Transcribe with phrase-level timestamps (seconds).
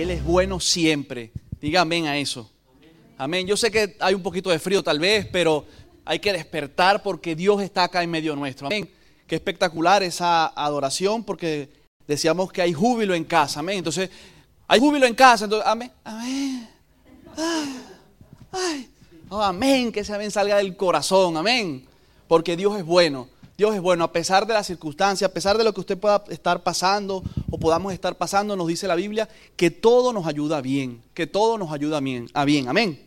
[0.00, 1.32] Él es bueno siempre.
[1.60, 2.50] Diga amén a eso.
[3.16, 3.46] Amén.
[3.46, 5.64] Yo sé que hay un poquito de frío tal vez, pero
[6.04, 8.66] hay que despertar porque Dios está acá en medio nuestro.
[8.66, 8.88] Amén.
[9.26, 11.68] Qué espectacular esa adoración porque
[12.06, 13.60] decíamos que hay júbilo en casa.
[13.60, 13.78] Amén.
[13.78, 14.08] Entonces,
[14.66, 15.44] hay júbilo en casa.
[15.44, 15.92] Entonces, amén.
[16.04, 16.68] Amén.
[19.28, 19.92] Oh, amén.
[19.92, 21.36] Que ese amén salga del corazón.
[21.36, 21.86] Amén.
[22.26, 23.28] Porque Dios es bueno.
[23.58, 26.22] Dios es bueno, a pesar de las circunstancias, a pesar de lo que usted pueda
[26.28, 27.24] estar pasando
[27.58, 31.72] podamos estar pasando, nos dice la Biblia que todo nos ayuda bien, que todo nos
[31.72, 33.00] ayuda bien, a bien, amén.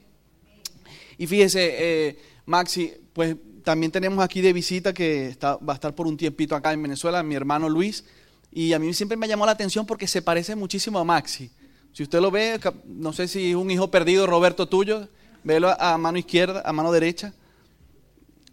[1.18, 5.94] Y fíjese, eh, Maxi, pues también tenemos aquí de visita que está, va a estar
[5.94, 8.04] por un tiempito acá en Venezuela, mi hermano Luis,
[8.52, 11.52] y a mí siempre me llamó la atención porque se parece muchísimo a Maxi.
[11.94, 15.08] Si usted lo ve, no sé si es un hijo perdido, Roberto tuyo,
[15.44, 17.34] velo a mano izquierda, a mano derecha.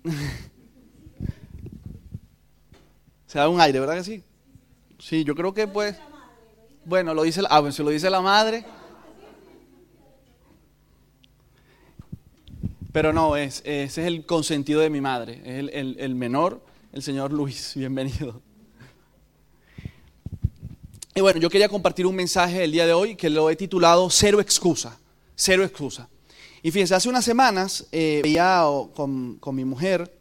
[3.27, 4.23] Se da un aire, ¿verdad que sí?
[4.99, 5.97] Sí, yo creo que pues...
[6.85, 8.65] Bueno, lo dice, ah, bueno, si lo dice la madre.
[12.93, 17.03] Pero no, es, ese es el consentido de mi madre, es el, el menor, el
[17.03, 18.41] señor Luis, bienvenido.
[21.15, 24.09] Y bueno, yo quería compartir un mensaje el día de hoy que lo he titulado
[24.09, 24.99] Cero excusa,
[25.35, 26.09] cero excusa.
[26.63, 30.19] Y fíjense, hace unas semanas eh, veía con, con, mi mujer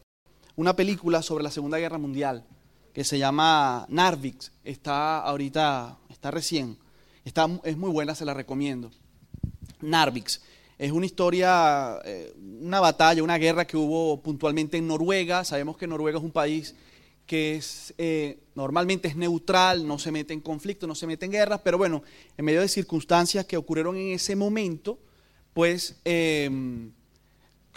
[0.56, 2.45] una película sobre la Segunda Guerra Mundial
[2.98, 4.52] que se llama Narvix.
[4.64, 6.80] Está ahorita, está recién.
[7.23, 8.90] Está, es muy buena, se la recomiendo.
[9.81, 10.42] Narvix.
[10.80, 15.44] Es una historia, eh, una batalla, una guerra que hubo puntualmente en Noruega.
[15.44, 16.73] Sabemos que Noruega es un país
[17.28, 21.34] que es, eh, normalmente es neutral, no se mete en conflicto, no se mete en
[21.34, 22.02] guerras, pero bueno,
[22.36, 24.98] en medio de circunstancias que ocurrieron en ese momento,
[25.53, 26.50] pues eh,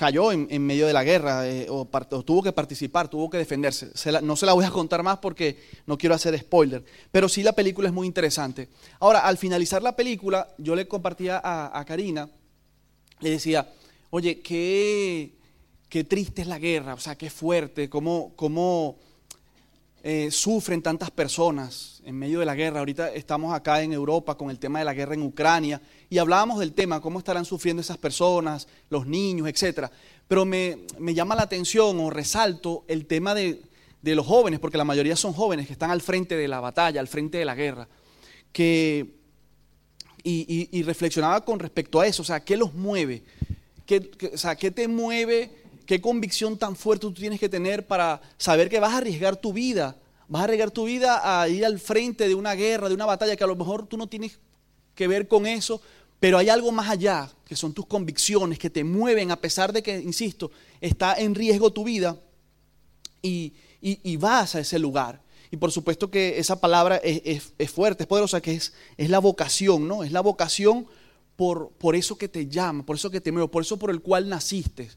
[0.00, 1.84] cayó en, medio de la guerra eh, o,
[2.24, 3.92] tuvo que participar, tuvo que defenderse.
[4.22, 7.52] no se la voy a contar más porque no quiero hacer spoiler, pero sí la
[7.52, 8.70] película es muy interesante.
[8.98, 12.30] Ahora, al finalizar la película, yo le compartía a, Karina,
[13.20, 13.70] le decía,
[14.08, 15.34] oye, qué,
[15.90, 18.96] qué, triste es la guerra, o sea, qué fuerte, cómo, cómo
[20.02, 22.78] eh, sufren tantas personas en medio de la guerra.
[22.78, 26.58] Ahorita estamos acá en Europa con el tema de la guerra en Ucrania y hablábamos
[26.58, 29.88] del tema, cómo estarán sufriendo esas personas, los niños, etc.
[30.26, 30.78] Pero me,
[31.14, 33.60] llama la atención o resalto el tema de,
[34.02, 37.08] los jóvenes, porque la mayoría son jóvenes que están al frente de la batalla, al
[37.08, 37.86] frente de la guerra.
[38.52, 39.18] Que,
[40.22, 43.22] y, reflexionaba con respecto a eso, o sea, ¿qué los mueve?
[43.84, 45.59] ¿Qué, o sea, ¿qué te mueve?
[45.90, 49.52] ¿Qué convicción tan fuerte tú tienes que tener para saber que vas a arriesgar tu
[49.52, 49.96] vida?
[50.28, 53.34] Vas a arriesgar tu vida a ir al frente de una guerra, de una batalla
[53.34, 54.38] que a lo mejor tú no tienes
[54.94, 55.82] que ver con eso,
[56.20, 59.82] pero hay algo más allá, que son tus convicciones, que te mueven a pesar de
[59.82, 62.16] que, insisto, está en riesgo tu vida
[63.20, 63.52] y,
[64.18, 65.20] vas a ese lugar.
[65.50, 69.88] Y por supuesto que esa palabra es, fuerte, es poderosa, que es, es la vocación,
[69.88, 70.04] ¿no?
[70.04, 70.86] Es la vocación
[71.34, 74.00] por, por eso que te llama, por eso que te mueve, por eso por el
[74.00, 74.88] cual naciste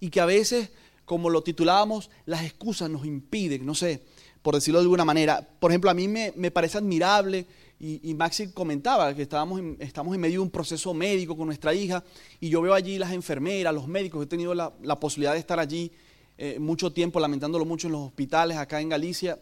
[0.00, 0.70] y que a veces,
[1.04, 4.02] como lo titulábamos, las excusas nos impiden, no sé,
[4.42, 5.46] por decirlo de alguna manera.
[5.60, 7.46] Por ejemplo, a mí me, parece admirable,
[7.78, 12.02] y, Maxi comentaba que estábamos estamos en medio de un proceso médico con nuestra hija,
[12.40, 15.92] y yo veo allí las enfermeras, los médicos, he tenido la, posibilidad de estar allí
[16.38, 19.38] eh, mucho tiempo, lamentándolo mucho en los hospitales acá en Galicia,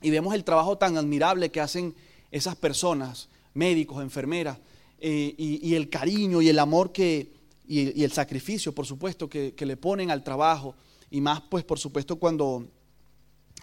[0.00, 1.94] y vemos el trabajo tan admirable que hacen
[2.30, 4.58] esas personas, médicos, enfermeras,
[5.00, 7.37] eh, y el cariño y el amor que,
[7.68, 10.74] y, el sacrificio, por supuesto, que, le ponen al trabajo,
[11.10, 12.66] y más, pues, por supuesto, cuando,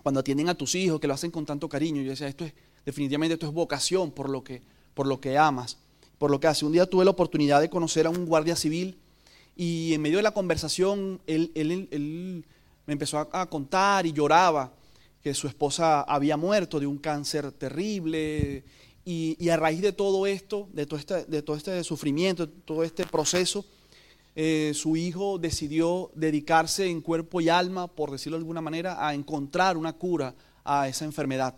[0.04, 2.02] cuando atienden a tus hijos, que lo hacen con tanto cariño.
[2.04, 2.54] Yo decía, esto es,
[2.86, 4.62] definitivamente esto es vocación por lo que,
[4.94, 5.80] por lo que amas,
[6.20, 6.66] por lo que hace.
[6.66, 9.00] Un día tuve la oportunidad de conocer a un guardia civil
[9.56, 12.46] y en medio de la conversación él, él,
[12.86, 14.74] me empezó a, contar y lloraba
[15.24, 18.64] que su esposa había muerto de un cáncer terrible
[19.04, 22.54] y, y a raíz de todo esto, de todo este, de todo este sufrimiento, de
[22.64, 23.66] todo este proceso,
[24.38, 29.14] eh, su hijo decidió dedicarse en cuerpo y alma, por decirlo de alguna manera, a
[29.14, 30.36] encontrar una cura
[30.66, 31.56] a esa enfermedad.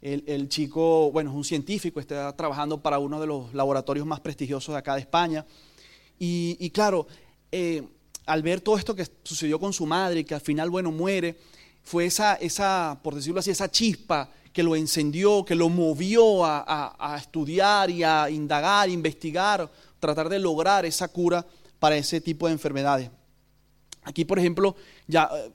[0.00, 4.72] El, chico, bueno, es un científico, está trabajando para uno de los laboratorios más prestigiosos
[4.74, 5.44] de acá de España.
[6.20, 7.06] Y, claro,
[7.50, 7.82] eh,
[8.26, 11.36] al ver todo esto que sucedió con su madre, que al final, bueno, muere,
[11.82, 16.94] fue esa, esa, por decirlo así, esa chispa que lo encendió, que lo movió a,
[16.98, 21.44] a estudiar y a indagar, investigar, tratar de lograr esa cura
[21.78, 23.10] para ese tipo de enfermedades.
[24.08, 24.74] Aquí, por ejemplo,
[25.06, 25.52] ya eh,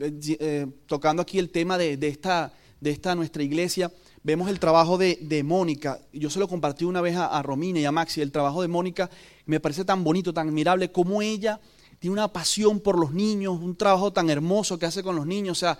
[0.00, 3.90] eh, eh, tocando aquí el tema de, esta, de esta nuestra iglesia,
[4.22, 6.00] vemos el trabajo de, Mónica.
[6.12, 8.20] Yo se lo compartí una vez a, Romina y a Maxi.
[8.20, 9.08] El trabajo de Mónica
[9.46, 11.60] me parece tan bonito, tan admirable, como ella
[11.98, 15.56] tiene una pasión por los niños, un trabajo tan hermoso que hace con los niños.
[15.56, 15.78] O sea,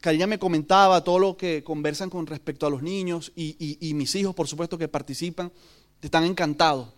[0.00, 4.34] Karina me comentaba todo lo que conversan con respecto a los niños y, mis hijos,
[4.34, 5.50] por supuesto, que participan,
[6.00, 6.90] están encantados.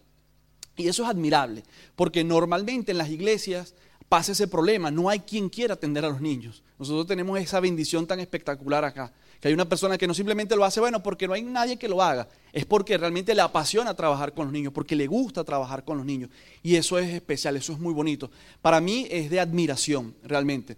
[0.78, 1.64] Y eso es admirable,
[1.96, 3.74] porque normalmente en las iglesias
[4.08, 6.62] pasa ese problema, no hay quien quiera atender a los niños.
[6.78, 10.64] Nosotros tenemos esa bendición tan espectacular acá, que hay una persona que no simplemente lo
[10.64, 14.32] hace, bueno, porque no hay nadie que lo haga, es porque realmente le apasiona trabajar
[14.32, 16.30] con los niños, porque le gusta trabajar con los niños.
[16.62, 18.30] Y eso es especial, eso es muy bonito.
[18.62, 20.76] Para mí es de admiración, realmente.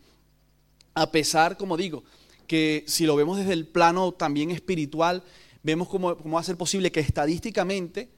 [0.95, 2.03] A pesar, como digo,
[2.47, 5.23] que si lo vemos desde el plano también espiritual,
[5.63, 8.09] vemos cómo, va a ser posible que estadísticamente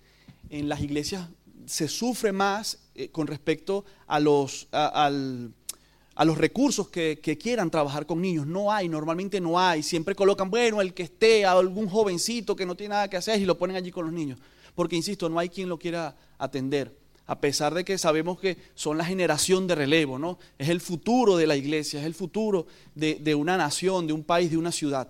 [0.49, 1.29] en las iglesias
[1.67, 8.21] se sufre más eh, con respecto a los, a, los recursos que, quieran trabajar con
[8.21, 8.47] niños.
[8.47, 9.83] No hay, normalmente no hay.
[9.83, 13.45] Siempre colocan, bueno, el que esté, algún jovencito que no tiene nada que hacer y
[13.45, 14.39] lo ponen allí con los niños.
[14.75, 18.99] Porque, insisto, no hay quien lo quiera atender a pesar de que sabemos que son
[18.99, 20.39] la generación de relevo, ¿no?
[20.59, 24.51] Es el futuro de la iglesia, es el futuro de, una nación, de un país,
[24.51, 25.09] de una ciudad.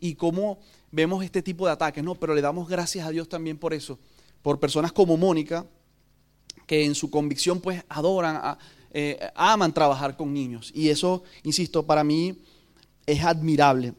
[0.00, 0.58] Y cómo
[0.90, 2.14] vemos este tipo de ataques, ¿no?
[2.14, 3.98] Pero le damos gracias a Dios también por eso,
[4.42, 5.64] por personas como Mónica,
[6.66, 8.56] que en su convicción pues adoran,
[8.92, 10.70] eh, aman trabajar con niños.
[10.74, 12.36] Y eso, insisto, para mí
[13.06, 13.94] es admirable.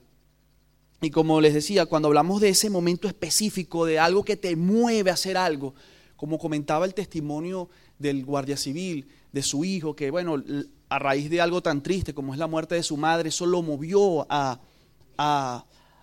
[1.01, 5.09] Y como les decía, cuando hablamos de ese momento específico, de algo que te mueve
[5.09, 5.73] a hacer algo,
[6.15, 7.69] como comentaba el testimonio
[7.99, 10.41] del guardia civil, de su hijo, que bueno,
[10.87, 13.61] a raíz de algo tan triste como es la muerte de su madre, eso lo
[13.61, 14.59] movió a,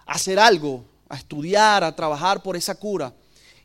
[0.05, 3.15] hacer algo, a estudiar, a trabajar por esa cura.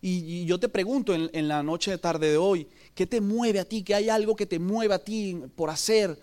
[0.01, 3.59] Y, yo te pregunto en, en, la noche de tarde de hoy, ¿qué te mueve
[3.59, 3.83] a ti?
[3.83, 6.17] ¿Qué hay algo que te mueve a ti por hacer?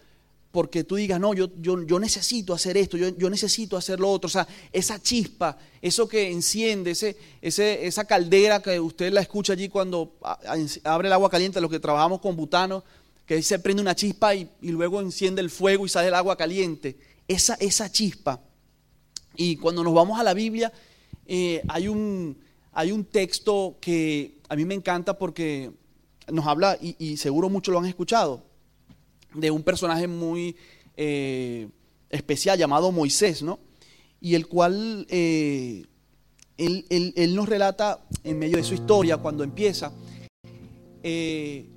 [0.53, 4.11] porque tú digas, no, yo, yo, yo necesito hacer esto, yo, yo, necesito hacer lo
[4.11, 4.27] otro.
[4.27, 9.55] O sea, esa chispa, eso que enciende, ese, ese, esa caldera que usted la escucha
[9.55, 10.13] allí cuando
[10.85, 12.85] abre el agua caliente, los que trabajamos con butano,
[13.25, 16.99] que se prende una chispa y, luego enciende el fuego y sale el agua caliente.
[17.27, 18.39] Esa, esa chispa.
[19.35, 20.71] Y cuando nos vamos a la Biblia,
[21.27, 22.37] eh, hay, un,
[22.75, 25.71] hay un texto que a mí me encanta porque
[26.31, 28.43] nos habla, y, seguro muchos lo han escuchado,
[29.35, 30.57] de un personaje muy
[30.97, 31.69] eh,
[32.11, 33.59] especial llamado Moisés, ¿no?
[34.21, 35.85] Y el cual eh,
[36.57, 39.93] él, nos relata en medio de su historia, cuando empieza,
[41.03, 41.69] eh,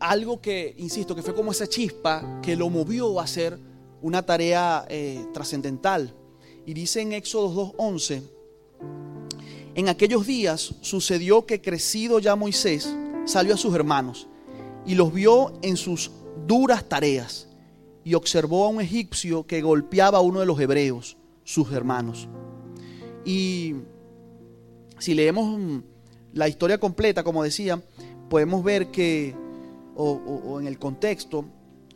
[0.00, 3.58] algo que, insisto, que fue como esa chispa que lo movió a hacer
[4.00, 4.86] una tarea
[5.34, 6.14] trascendental.
[6.64, 8.22] Y dice en Éxodo 2.11,
[9.74, 12.88] en aquellos días sucedió que crecido ya Moisés
[13.28, 14.26] salió a sus hermanos
[14.86, 16.10] y los vio en sus
[16.46, 17.48] duras tareas
[18.04, 22.26] y observó a un egipcio que golpeaba a uno de los hebreos, sus hermanos.
[23.24, 23.74] Y
[24.98, 25.82] si leemos
[26.32, 27.82] la historia completa, como decía,
[28.30, 29.34] podemos ver que,
[29.94, 31.44] o, en el contexto,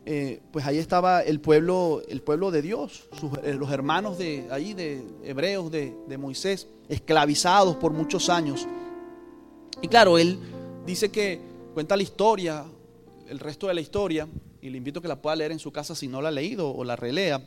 [0.05, 3.07] eh, pues ahí estaba el pueblo, el pueblo de Dios,
[3.43, 8.67] eh, los hermanos de ahí, de hebreos de, de Moisés, esclavizados por muchos años.
[9.81, 10.37] Y claro, él
[10.85, 11.39] dice que
[11.73, 12.65] cuenta la historia
[13.33, 14.27] el resto de la historia,
[14.61, 16.31] y le invito a que la pueda leer en su casa si no la ha
[16.31, 17.41] leído o la relea,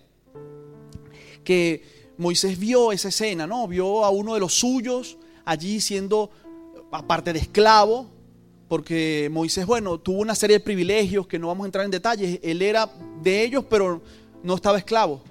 [1.45, 1.83] que
[2.19, 3.69] Moisés vio esa escena, ¿no?
[3.69, 6.31] Vio a uno de los suyos allí siendo,
[6.91, 8.07] aparte de esclavo,
[8.69, 12.41] porque Moisés, bueno, tuvo una serie de privilegios que no vamos a entrar en detalles,
[12.43, 12.91] él era
[13.23, 14.03] de ellos, pero
[14.43, 15.23] no estaba esclavo.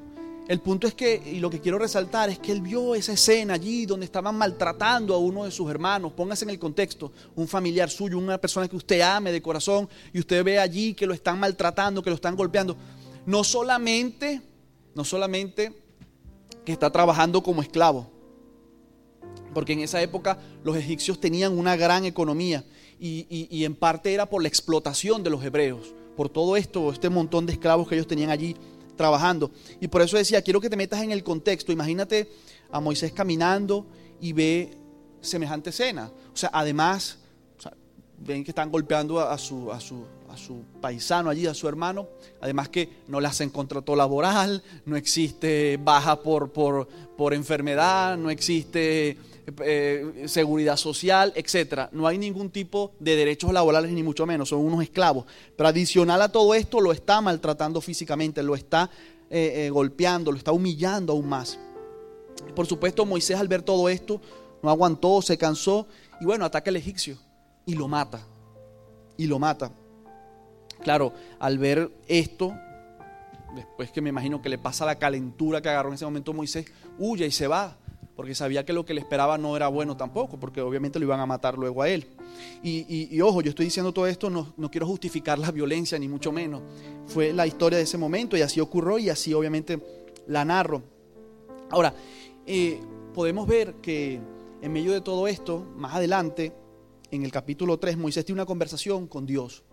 [0.47, 3.55] El punto es que, y lo que quiero resaltar, es que él vio esa escena
[3.55, 6.11] allí donde estaban maltratando a uno de sus hermanos.
[6.13, 10.19] Póngase en el contexto, un familiar suyo, una persona que usted ame de corazón, y
[10.19, 12.77] usted ve allí que lo están maltratando, que lo están golpeando.
[13.25, 14.39] No solamente,
[14.93, 15.73] no solamente
[16.63, 18.11] que está trabajando como esclavo,
[19.51, 22.63] porque en esa época los egipcios tenían una gran economía
[22.99, 27.09] y, y en parte era por la explotación de los hebreos, por todo esto, este
[27.09, 28.55] montón de esclavos que ellos tenían allí
[28.95, 29.51] trabajando.
[29.79, 31.71] Y por eso decía, quiero que te metas en el contexto.
[31.71, 32.29] Imagínate
[32.71, 33.85] a Moisés caminando
[34.19, 34.77] y ve
[35.21, 36.11] semejante escena.
[36.33, 37.19] O sea, además,
[38.17, 42.07] ven que están golpeando a, su, a, su, a su paisano allí, a su hermano.
[42.41, 46.87] Además que no le hacen contrato laboral, no existe baja por, por,
[47.17, 49.17] por enfermedad, no existe
[49.61, 51.89] eh, seguridad social, etcétera.
[51.91, 55.25] No hay ningún tipo de derechos laborales ni mucho menos, son unos esclavos.
[55.55, 58.89] Pero adicional a todo esto lo está maltratando físicamente, lo está
[59.29, 61.59] eh, eh, golpeando, lo está humillando aún más.
[62.55, 64.19] Por supuesto, Moisés al ver todo esto
[64.63, 65.87] no aguantó, se cansó
[66.19, 67.17] y bueno, ataca al egipcio
[67.65, 68.25] y lo mata.
[69.17, 69.71] Y lo mata.
[70.81, 72.53] Claro, al ver esto,
[73.55, 76.65] después que me imagino que le pasa la calentura que agarró en ese momento Moisés,
[76.97, 77.77] huye y se va
[78.15, 81.19] porque sabía que lo que le esperaba no era bueno tampoco, porque obviamente lo iban
[81.19, 82.07] a matar luego a él.
[82.63, 86.31] Y, ojo, yo estoy diciendo todo esto, no, no, quiero justificar la violencia, ni mucho
[86.31, 86.61] menos.
[87.07, 89.79] Fue la historia de ese momento y así ocurrió y así obviamente
[90.27, 90.81] la narro.
[91.69, 91.93] Ahora,
[92.45, 92.79] eh,
[93.13, 94.19] podemos ver que
[94.61, 96.53] en medio de todo esto, más adelante,
[97.11, 99.63] en el capítulo 3, Moisés tiene una conversación con Dios.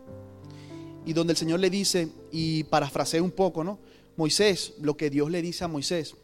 [1.05, 3.79] Y donde el Señor le dice, y parafraseo un poco, ¿no?
[4.17, 6.15] Moisés, lo que Dios le dice a Moisés.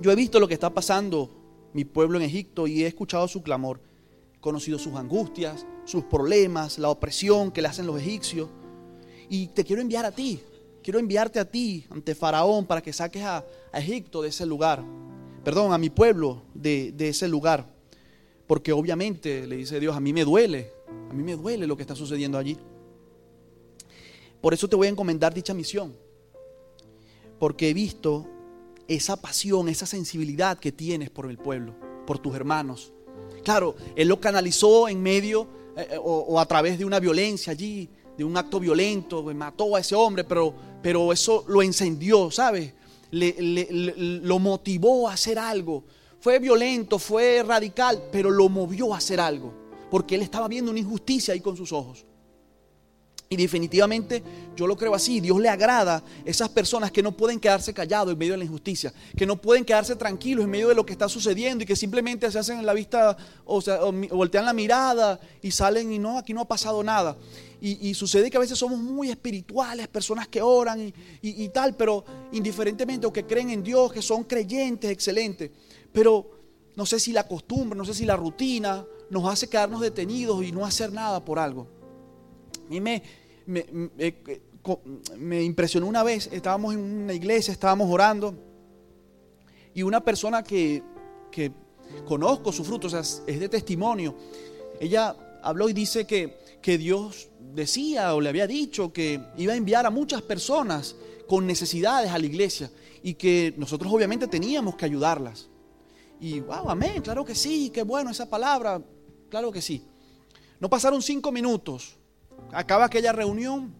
[0.00, 1.30] Yo he visto lo que está pasando
[1.72, 3.80] mi pueblo en Egipto y he escuchado su clamor.
[4.34, 8.48] He conocido sus angustias, sus problemas, la opresión que le hacen los egipcios.
[9.30, 10.40] Y te quiero enviar a ti.
[10.82, 14.84] Quiero enviarte a ti ante Faraón para que saques a, Egipto de ese lugar.
[15.44, 17.66] Perdón, a mi pueblo de, de ese lugar.
[18.46, 20.72] Porque obviamente, le dice Dios, a mí me duele.
[21.10, 22.56] A mí me duele lo que está sucediendo allí.
[24.40, 25.94] Por eso te voy a encomendar dicha misión.
[27.38, 28.26] Porque he visto
[28.88, 31.74] esa pasión, esa sensibilidad que tienes por el pueblo,
[32.06, 32.92] por tus hermanos.
[33.44, 37.88] Claro, Él lo canalizó en medio eh, eh, o, a través de una violencia allí,
[38.16, 42.72] de un acto violento, mató a ese hombre, pero, pero eso lo encendió, ¿sabes?
[43.10, 45.84] lo motivó a hacer algo.
[46.18, 49.52] Fue violento, fue radical, pero lo movió a hacer algo,
[49.90, 52.04] porque él estaba viendo una injusticia ahí con sus ojos.
[53.28, 54.22] Y definitivamente
[54.54, 58.18] yo lo creo así, Dios le agrada esas personas que no pueden quedarse callados en
[58.18, 61.08] medio de la injusticia, que no pueden quedarse tranquilos en medio de lo que está
[61.08, 63.80] sucediendo y que simplemente se hacen en la vista o, sea,
[64.12, 67.16] voltean la mirada y salen y no, aquí no ha pasado nada.
[67.60, 72.04] Y, sucede que a veces somos muy espirituales, personas que oran y, y tal, pero
[72.30, 75.50] indiferentemente o que creen en Dios, que son creyentes, excelentes.
[75.92, 76.30] Pero
[76.76, 80.52] no sé si la costumbre, no sé si la rutina nos hace quedarnos detenidos y
[80.52, 81.66] no hacer nada por algo.
[82.66, 83.02] A mí me,
[85.16, 88.34] me, impresionó una vez, estábamos en una iglesia, estábamos orando,
[89.72, 90.82] y una persona que,
[91.30, 91.52] que
[92.04, 94.16] conozco su fruto, o sea, es de testimonio,
[94.80, 99.56] ella habló y dice que, que Dios decía o le había dicho que iba a
[99.56, 100.96] enviar a muchas personas
[101.28, 102.70] con necesidades a la iglesia
[103.02, 105.48] y que nosotros obviamente teníamos que ayudarlas.
[106.20, 108.82] Y wow, amén, claro que sí, qué bueno esa palabra,
[109.28, 109.84] claro que sí.
[110.58, 111.96] No pasaron cinco minutos
[112.52, 113.74] acaba aquella reunión,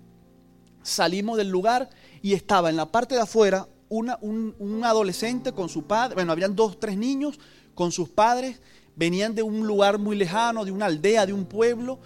[0.82, 1.90] salimos del lugar
[2.22, 6.56] y estaba en la parte de afuera una, un, adolescente con su padre, bueno, habían
[6.56, 7.38] dos, tres niños
[7.74, 8.60] con sus padres,
[8.96, 11.98] venían de un lugar muy lejano, de una aldea, de un pueblo.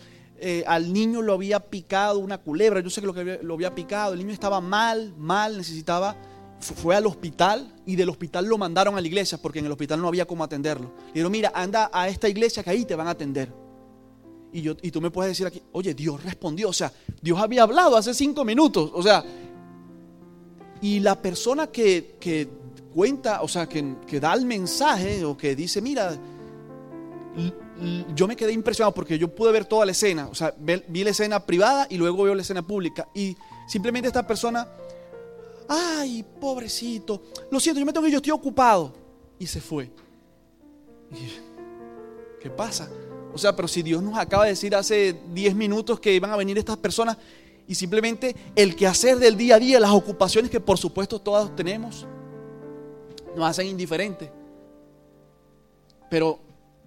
[0.43, 3.75] Eh, al niño lo había picado una culebra, yo sé que lo, que lo había
[3.75, 6.17] picado, el niño estaba mal, mal, necesitaba,
[6.61, 10.01] fue al hospital y del hospital lo mandaron a la iglesia porque en el hospital
[10.01, 10.95] no había cómo atenderlo.
[11.11, 13.53] Y dijeron, mira, anda a esta iglesia que ahí te van a atender.
[14.53, 16.93] Y, yo, y tú me puedes decir aquí, oye, Dios respondió, o sea,
[17.23, 19.25] Dios había hablado hace cinco minutos, o sea,
[20.81, 22.49] y la persona que,
[22.93, 26.19] cuenta, o sea, que, que, da el mensaje o que dice, mira,
[28.15, 31.11] yo me quedé impresionado porque yo pude ver toda la escena, o sea, vi la
[31.11, 33.37] escena privada y luego veo la escena pública y
[33.69, 34.67] simplemente esta persona,
[35.69, 38.93] ay, pobrecito, lo siento, yo me tengo que yo estoy ocupado
[39.39, 39.91] y se fue.
[42.41, 42.89] ¿Qué pasa?
[43.33, 46.37] O sea, pero si Dios nos acaba de decir hace 10 minutos que iban a
[46.37, 47.17] venir estas personas
[47.67, 52.07] y simplemente el quehacer del día a día, las ocupaciones que por supuesto todos tenemos,
[53.37, 54.31] nos hacen indiferentes.
[56.11, 56.41] Pero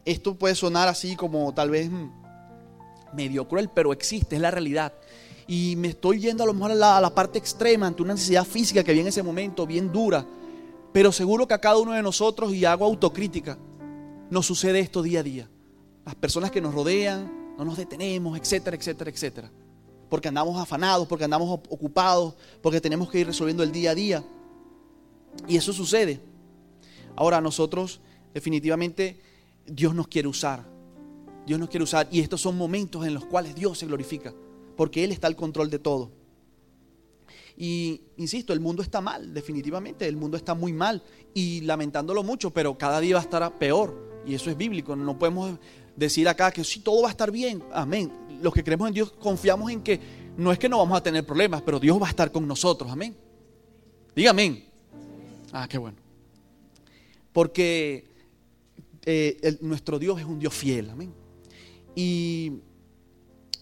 [0.04, 2.10] esto puede sonar así como tal vez mm,
[3.14, 4.92] medio cruel, pero existe, es la realidad.
[5.48, 8.84] Y me estoy yendo a lo mejor a la, parte extrema, ante una necesidad física
[8.84, 10.26] que había en ese momento, bien dura.
[10.92, 13.58] Pero seguro que a cada uno de nosotros, y hago autocrítica,
[14.30, 15.50] nos sucede esto día a día
[16.06, 19.52] las personas que nos rodean, no nos detenemos, etcétera, etcétera, etcétera.
[20.10, 24.24] Porque andamos afanados, porque andamos ocupados, porque tenemos que ir resolviendo el día a día.
[25.48, 26.20] Y eso sucede.
[27.16, 28.02] Ahora nosotros
[28.34, 29.20] definitivamente
[29.66, 30.66] Dios nos quiere usar.
[31.46, 34.34] Dios nos quiere usar y estos son momentos en los cuales Dios se glorifica,
[34.78, 36.12] porque Él está al control de todo.
[37.58, 42.52] Y insisto, el mundo está mal, definitivamente, el mundo está muy mal y lamentándolo mucho,
[42.52, 44.24] pero cada día va a estar peor.
[44.26, 45.60] Y eso es bíblico, no podemos
[45.96, 47.64] decir acá que sí, todo va a estar bien.
[47.74, 48.12] Amén.
[48.42, 50.00] Los que creemos en Dios confiamos en que
[50.38, 52.92] no es que no vamos a tener problemas, pero Dios va a estar con nosotros.
[52.92, 53.16] Amén.
[54.16, 54.66] Diga amén.
[55.52, 55.98] Ah, qué bueno.
[57.32, 58.06] Porque
[59.06, 60.90] eh, nuestro Dios es un Dios fiel.
[60.90, 61.14] Amén.
[61.96, 62.54] Y,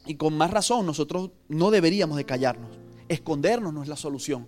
[0.06, 2.72] y con más razón nosotros no deberíamos de callarnos.
[3.08, 4.48] Escondernos no es la solución.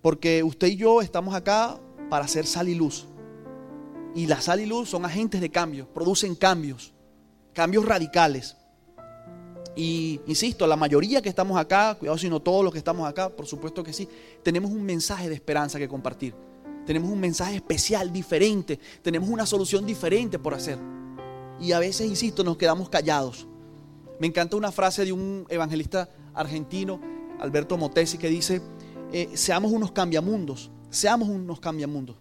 [0.00, 3.06] Porque usted y yo estamos acá para hacer sal y luz.
[4.16, 6.94] Y la sal y luz son agentes de cambio, producen cambios,
[7.52, 8.56] cambios radicales.
[9.76, 13.28] Y insisto, la mayoría que estamos acá, cuidado si no todos los que estamos acá,
[13.28, 14.08] por supuesto que sí,
[14.42, 16.34] tenemos un mensaje de esperanza que compartir.
[16.86, 18.80] Tenemos un mensaje especial, diferente.
[19.02, 20.78] Tenemos una solución diferente por hacer.
[21.60, 23.46] Y a veces, insisto, nos quedamos callados.
[24.18, 27.00] Me encanta una frase de un evangelista argentino,
[27.38, 28.62] Alberto Motesi, que dice,
[29.12, 32.16] eh, seamos unos cambiamundos seamos unos cambiamundos.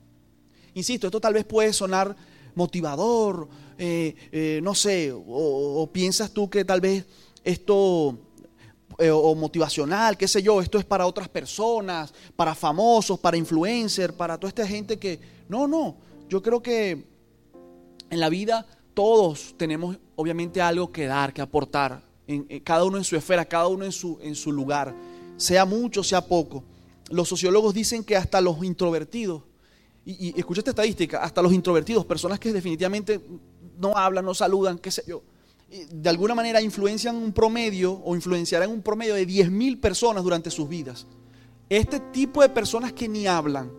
[0.76, 2.16] Insisto, esto tal vez puede sonar
[2.54, 7.06] motivador, eh, eh, no sé, o, piensas tú que tal vez
[7.46, 8.18] esto,
[9.00, 14.14] eh, o motivacional, qué sé yo, esto es para otras personas, para famosos, para influencers,
[14.14, 15.20] para toda esta gente que...
[15.48, 15.96] No, no,
[16.28, 17.06] yo creo que
[18.10, 22.02] en la vida todos tenemos obviamente algo que dar, que aportar,
[22.66, 24.94] cada uno en su esfera, cada uno en su, en su lugar,
[25.38, 26.64] sea mucho, sea poco.
[27.10, 29.44] Los sociólogos dicen que hasta los introvertidos,
[30.06, 33.20] y, escucha esta estadística, hasta los introvertidos, personas que definitivamente
[33.80, 35.24] no hablan, no saludan, qué sé yo,
[35.90, 40.70] de alguna manera influencian un promedio o influenciarán un promedio de 10.000 personas durante sus
[40.70, 41.08] vidas.
[41.70, 43.72] Este tipo de personas que ni hablan,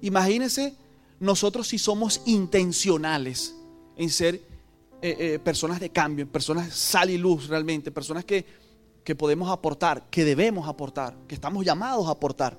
[0.00, 0.76] imagínense
[1.18, 3.56] nosotros si somos intencionales
[3.96, 4.36] en ser
[5.02, 8.46] eh, eh, personas de cambio, personas sal y luz realmente, personas que,
[9.02, 12.58] que podemos aportar, que debemos aportar, que estamos llamados a aportar.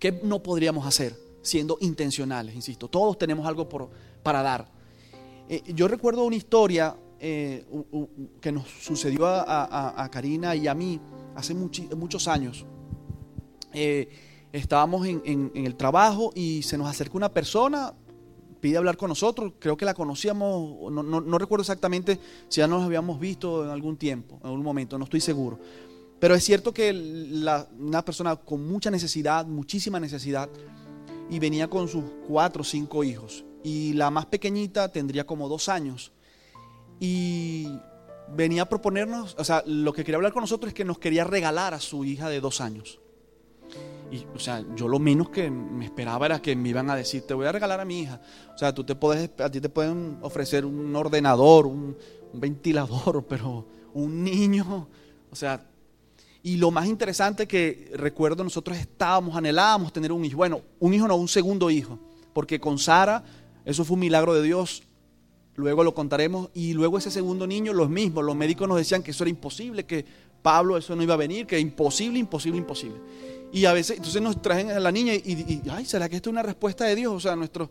[0.00, 2.54] ¿Qué no podríamos hacer siendo intencionales?
[2.54, 3.90] Insisto, todos tenemos algo por,
[4.22, 4.68] para dar.
[5.48, 10.98] Eh, yo recuerdo una historia que nos sucedió a, Karina y a mí
[11.34, 12.64] hace muchos años.
[14.52, 17.92] estábamos en, el trabajo y se nos acercó una persona,
[18.60, 19.52] pide hablar con nosotros.
[19.58, 24.38] Creo que la conocíamos, no, recuerdo exactamente si ya nos habíamos visto en algún tiempo,
[24.40, 25.58] en algún momento, no estoy seguro.
[26.20, 26.90] Pero es cierto que
[27.78, 30.50] una persona con mucha necesidad, muchísima necesidad,
[31.30, 33.44] y venía con sus cuatro o cinco hijos.
[33.62, 36.12] Y la más pequeñita tendría como dos años.
[36.98, 37.68] Y
[38.34, 41.24] venía a proponernos, o sea, lo que quería hablar con nosotros es que nos quería
[41.24, 43.00] regalar a su hija de dos años.
[44.10, 47.22] Y, o sea, yo lo menos que me esperaba era que me iban a decir,
[47.26, 48.20] te voy a regalar a mi hija.
[48.52, 51.96] O sea, tú te puedes, a ti te pueden ofrecer un ordenador, un,
[52.32, 54.88] ventilador, pero un niño,
[55.30, 55.69] o sea,
[56.42, 60.38] y lo más interesante que recuerdo, nosotros estábamos, anhelábamos tener un hijo.
[60.38, 61.98] Bueno, un hijo no, un segundo hijo.
[62.32, 63.22] Porque con Sara,
[63.64, 64.82] eso fue un milagro de Dios.
[65.56, 66.48] Luego lo contaremos.
[66.54, 68.24] Y luego ese segundo niño, los mismos.
[68.24, 70.06] Los médicos nos decían que eso era imposible, que
[70.42, 72.98] Pablo eso no iba a venir, que imposible, imposible, imposible.
[73.52, 76.32] Y a veces, entonces nos traen a la niña y, ay, ¿será que esto es
[76.32, 77.12] una respuesta de Dios?
[77.12, 77.68] O sea, nuestro,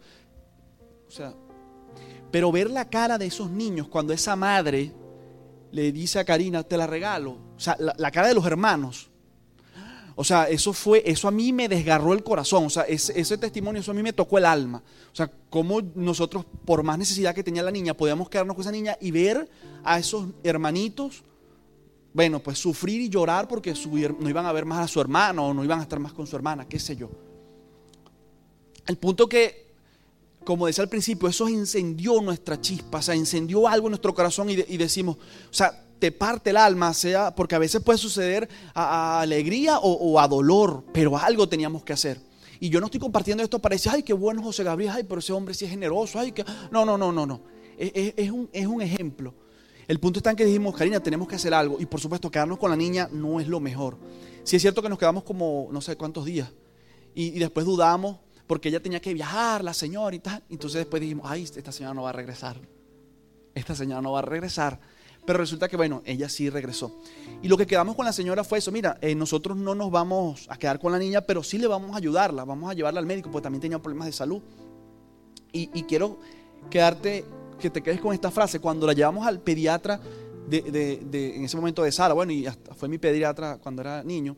[1.07, 1.33] o sea,
[2.31, 4.91] pero ver la cara de esos niños cuando esa madre
[5.71, 9.09] le dice a Karina, te la regalo, o sea, la, cara de los hermanos,
[10.15, 13.37] o sea, eso fue, eso a mí me desgarró el corazón, o sea, ese, ese,
[13.37, 14.83] testimonio, eso a mí me tocó el alma.
[15.13, 18.71] O sea, cómo nosotros, por más necesidad que tenía la niña, podíamos quedarnos con esa
[18.71, 19.49] niña y ver
[19.81, 21.23] a esos hermanitos
[22.13, 23.73] bueno, pues sufrir y llorar porque
[24.19, 26.25] no iban a ver más a su hermano o no iban a estar más con
[26.25, 27.09] su hermana, qué sé yo.
[28.87, 29.68] El punto que,
[30.43, 34.49] como decía al principio, eso incendió nuestra chispa, o sea, incendió algo en nuestro corazón
[34.49, 39.21] y, decimos, o sea, te parte el alma, sea, porque a veces puede suceder a,
[39.21, 42.21] alegría o, a dolor, pero algo teníamos que hacer.
[42.59, 45.19] Y yo no estoy compartiendo esto para decir, ay, qué bueno José Gabriel, ay, pero
[45.19, 46.43] ese hombre sí es generoso, ay, que...
[46.71, 47.41] No, no, no, no, no.
[47.77, 49.33] Es, un, es un ejemplo
[49.89, 51.77] el punto está en que dijimos, Karina, tenemos que hacer algo.
[51.79, 53.97] Y por supuesto, quedarnos con la niña no es lo mejor.
[54.43, 56.51] Si es cierto que nos quedamos como no sé cuántos días.
[57.15, 60.41] Y, después dudamos porque ella tenía que viajar, la señora y tal.
[60.49, 62.59] Entonces después dijimos, ay, esta señora no va a regresar.
[63.53, 64.79] Esta señora no va a regresar.
[65.23, 66.99] Pero resulta que, bueno, ella sí regresó.
[67.43, 70.47] Y lo que quedamos con la señora fue eso, mira, eh, nosotros no nos vamos
[70.49, 73.05] a quedar con la niña, pero sí le vamos a ayudarla, vamos a llevarla al
[73.05, 74.41] médico, porque también tenía problemas de salud.
[75.51, 76.19] Y, quiero
[76.71, 77.25] quedarte
[77.59, 78.59] que te quedes con esta frase.
[78.59, 80.01] Cuando la llevamos al pediatra
[80.49, 84.35] de, en ese momento de Sara, bueno, y hasta fue mi pediatra cuando era niño,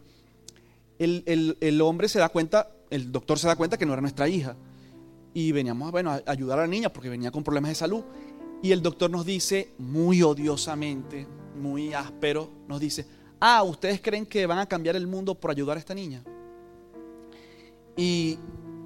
[1.00, 4.56] el, hombre se da cuenta, el doctor se da cuenta que no era nuestra hija.
[5.34, 8.04] Y veníamos bueno, a ayudar a la niña porque venía con problemas de salud.
[8.62, 11.26] Y el doctor nos dice, muy odiosamente,
[11.56, 13.08] muy áspero, nos dice,
[13.40, 16.22] ah, ¿ustedes creen que van a cambiar el mundo por ayudar a esta niña?
[17.98, 18.38] Y,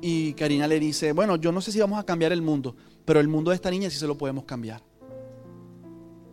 [0.02, 3.20] y Karina le dice, bueno, yo no sé si vamos a cambiar el mundo, pero
[3.20, 4.82] el mundo de esta niña sí se lo podemos cambiar.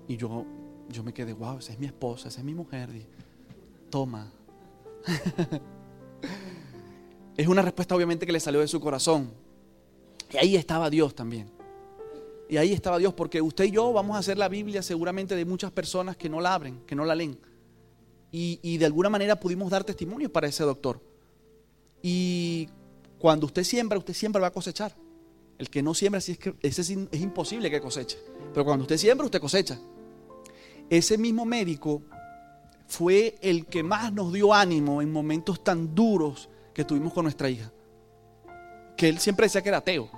[0.07, 0.45] Y yo,
[0.89, 2.91] yo me quedé, wow, esa es mi esposa, esa es mi mujer.
[3.91, 4.31] Toma.
[7.37, 9.33] es una respuesta obviamente que le salió de su corazón.
[10.33, 11.51] Y ahí estaba Dios también.
[12.49, 15.45] Y ahí estaba Dios, porque usted y yo vamos a hacer la Biblia seguramente de
[15.45, 17.39] muchas personas que no la abren, que no la leen.
[18.31, 21.01] Y, y de alguna manera pudimos dar testimonio para ese doctor.
[22.03, 22.69] Y
[23.19, 24.95] cuando usted siembra, usted siempre va a cosechar.
[25.59, 28.19] El que no siembra, ese es, es imposible que coseche.
[28.53, 29.79] Pero cuando usted siembra, usted cosecha.
[30.91, 32.03] Ese mismo médico
[32.87, 37.49] fue el que más nos dio ánimo en momentos tan duros que tuvimos con nuestra
[37.49, 37.71] hija.
[38.97, 40.09] Que él siempre decía que era ateo.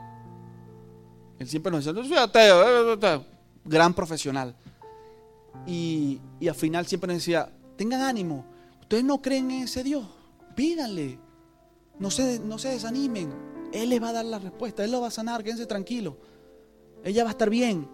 [1.38, 3.24] Él siempre nos decía, yo soy ateo, ateo.
[3.64, 4.54] gran profesional.
[5.66, 8.44] Y, y al final siempre nos decía, tengan ánimo,
[8.80, 10.06] ustedes no creen en ese Dios,
[10.54, 11.18] pídanle.
[11.98, 13.32] No se, no se desanimen.
[13.72, 16.14] Él les va a dar la respuesta, Él lo va a sanar, quédense tranquilos.
[17.02, 17.88] Ella va a estar bien.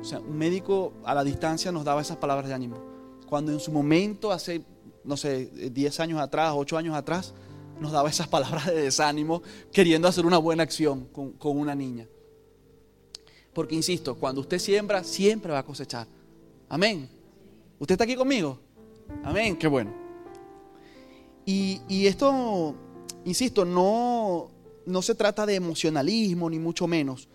[0.00, 2.76] O sea, un médico a la distancia nos daba esas palabras de ánimo.
[3.28, 4.64] Cuando en su momento, hace,
[5.04, 7.34] no sé, 10 años atrás, 8 años atrás,
[7.80, 12.06] nos daba esas palabras de desánimo queriendo hacer una buena acción con, con una niña.
[13.52, 16.06] Porque, insisto, cuando usted siembra, siempre va a cosechar.
[16.68, 17.08] Amén.
[17.78, 18.58] ¿Usted está aquí conmigo?
[19.24, 19.92] Amén, qué bueno.
[21.44, 22.74] Y, y esto,
[23.24, 24.50] insisto, no,
[24.84, 27.28] no se trata de emocionalismo, ni mucho menos.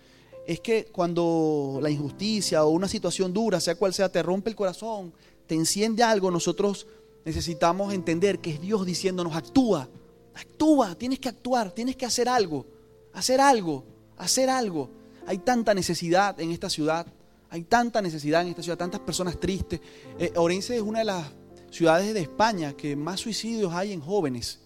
[0.46, 4.56] Es que cuando la injusticia o una situación dura, sea cual sea, te rompe el
[4.56, 5.12] corazón,
[5.46, 6.86] te enciende algo, nosotros
[7.24, 9.88] necesitamos entender que es Dios diciéndonos, actúa,
[10.34, 12.66] actúa, tienes que actuar, tienes que hacer algo,
[13.12, 13.84] hacer algo,
[14.16, 14.90] hacer algo.
[15.26, 17.06] Hay tanta necesidad en esta ciudad,
[17.50, 19.80] hay tanta necesidad en esta ciudad, tantas personas tristes.
[20.18, 21.26] Eh, Orense es una de las
[21.70, 24.60] ciudades de España que más suicidios hay en jóvenes.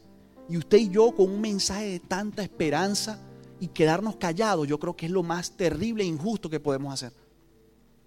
[0.49, 3.19] Y usted y yo con un mensaje de tanta esperanza
[3.59, 7.13] y quedarnos callados, yo creo que es lo más terrible e injusto que podemos hacer.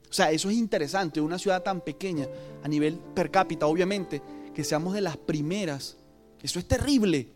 [0.10, 2.28] O sea, eso es interesante, una ciudad tan pequeña
[2.64, 4.22] a nivel per cápita, obviamente,
[4.54, 5.98] que seamos de las primeras.
[6.42, 7.30] Eso es terrible.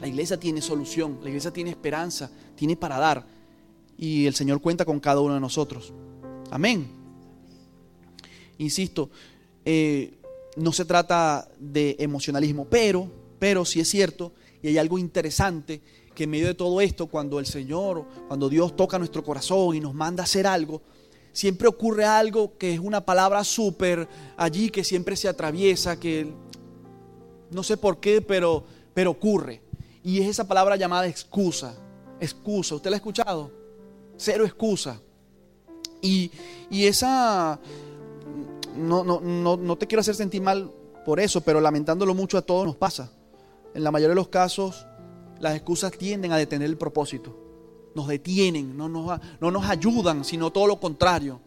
[0.00, 3.26] La iglesia tiene solución, la iglesia tiene esperanza, tiene para dar.
[3.98, 5.92] Y el Señor cuenta con cada uno de nosotros.
[6.50, 6.90] Amén.
[8.58, 9.10] Insisto,
[9.64, 10.18] eh,
[10.56, 14.32] no se trata de emocionalismo, pero, pero sí es cierto,
[14.62, 15.80] y hay algo interesante,
[16.14, 19.80] que en medio de todo esto, cuando el Señor, cuando Dios toca nuestro corazón y
[19.80, 20.82] nos manda a hacer algo,
[21.32, 26.32] siempre ocurre algo que es una palabra súper allí, que siempre se atraviesa, que
[27.50, 29.62] no sé por qué, pero, pero ocurre.
[30.02, 31.74] Y es esa palabra llamada excusa.
[32.20, 32.74] Excusa.
[32.74, 33.50] ¿Usted la ha escuchado?
[34.16, 35.00] Cero excusa.
[36.02, 36.30] Y,
[36.70, 37.58] y esa
[38.76, 40.70] no, no, no, no te quiero hacer sentir mal
[41.04, 43.10] por eso, pero lamentándolo mucho a todos nos pasa.
[43.74, 44.86] En la mayoría de los casos,
[45.38, 47.36] las excusas tienden a detener el propósito.
[47.94, 51.40] Nos detienen, no nos, no nos ayudan, sino todo lo contrario.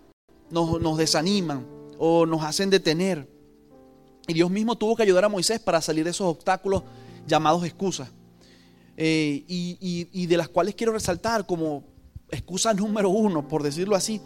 [0.50, 1.66] Nos, nos desaniman
[1.98, 3.30] o nos hacen detener.
[4.28, 6.84] Y Dios mismo tuvo que ayudar a Moisés para salir de esos obstáculos
[7.28, 8.12] llamados excusas.
[8.96, 11.84] Eh, y, de las cuales quiero resaltar como
[12.30, 14.22] excusa número uno, por decirlo así,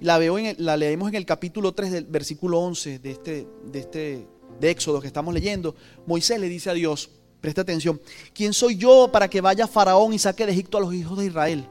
[0.00, 3.78] la, veo en la leemos en el capítulo 3 del versículo 11 de este, de
[3.78, 4.26] este
[4.60, 5.74] de Éxodo que estamos leyendo.
[6.06, 8.00] Moisés le dice a Dios, presta atención,
[8.32, 11.26] ¿quién soy yo para que vaya Faraón y saque de Egipto a los hijos de
[11.26, 11.66] Israel?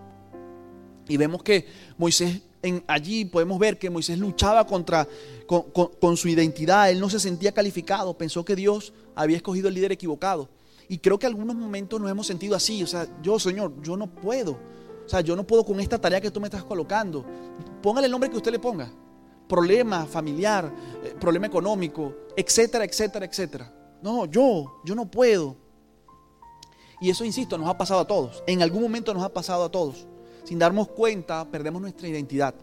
[1.07, 1.65] Y vemos que
[1.97, 5.07] Moisés, en, allí podemos ver que Moisés luchaba contra,
[5.45, 9.73] con, con su identidad, él no se sentía calificado, pensó que Dios había escogido el
[9.73, 10.49] líder equivocado.
[10.91, 14.07] Y creo que algunos momentos nos hemos sentido así, o sea, yo Señor, yo no
[14.07, 14.57] puedo.
[15.05, 17.23] O sea, yo no puedo con esta tarea que tú me estás colocando.
[17.81, 18.91] Póngale el nombre que usted le ponga.
[19.47, 20.69] Problema familiar,
[21.01, 23.73] eh, problema económico, etcétera, etcétera, etcétera.
[24.01, 25.55] No, yo, yo no puedo.
[26.99, 28.43] Y eso, insisto, nos ha pasado a todos.
[28.45, 30.05] En algún momento nos ha pasado a todos.
[30.43, 32.53] Sin darnos cuenta, perdemos nuestra identidad.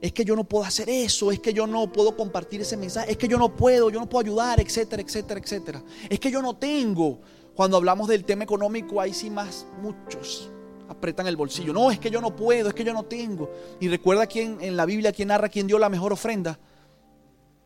[0.00, 3.12] Es que yo no puedo hacer eso, es que yo no puedo compartir ese mensaje,
[3.12, 5.82] es que yo no puedo, yo no puedo ayudar, etcétera, etcétera, etcétera.
[6.08, 7.20] Es que yo no tengo.
[7.54, 10.50] Cuando hablamos del tema económico, hay sí más muchos
[10.88, 11.72] apretan el bolsillo.
[11.72, 13.50] No, es que yo no puedo, es que yo no tengo.
[13.80, 16.58] Y recuerda quién en la Biblia, quién narra, quién dio la mejor ofrenda.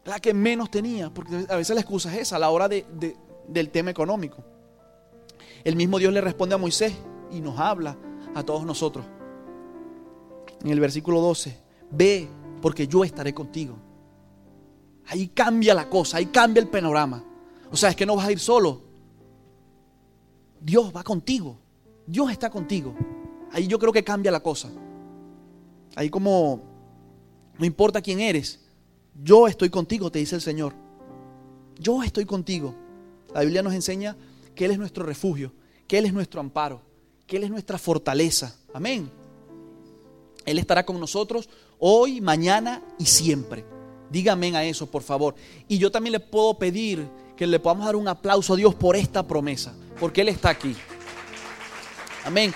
[0.04, 2.86] La que menos tenía, porque a veces la excusa es esa, a la hora de,
[3.48, 4.42] del tema económico.
[5.62, 6.94] El mismo Dios le responde a Moisés
[7.30, 7.96] y nos habla
[8.34, 9.04] a todos nosotros.
[10.62, 11.56] En el versículo 12,
[11.90, 12.28] ve
[12.60, 13.76] porque yo estaré contigo.
[15.06, 17.24] Ahí cambia la cosa, ahí cambia el panorama.
[17.70, 18.82] O sea, es que no vas a ir solo.
[20.60, 21.58] Dios va contigo.
[22.06, 22.94] Dios está contigo.
[23.52, 24.70] Ahí yo creo que cambia la cosa.
[25.96, 26.62] Ahí como,
[27.58, 28.60] no importa quién eres,
[29.22, 30.74] yo estoy contigo, te dice el Señor.
[31.78, 32.74] Yo estoy contigo.
[33.34, 34.16] La Biblia nos enseña
[34.54, 35.52] que Él es nuestro refugio,
[35.86, 36.82] que Él es nuestro amparo,
[37.26, 38.56] que Él es nuestra fortaleza.
[38.72, 39.10] Amén.
[40.44, 41.48] Él estará con nosotros
[41.78, 43.64] hoy, mañana y siempre.
[44.10, 45.34] Dígame a eso, por favor.
[45.68, 48.96] Y yo también le puedo pedir que le podamos dar un aplauso a Dios por
[48.96, 50.74] esta promesa, porque Él está aquí.
[52.24, 52.52] Amén.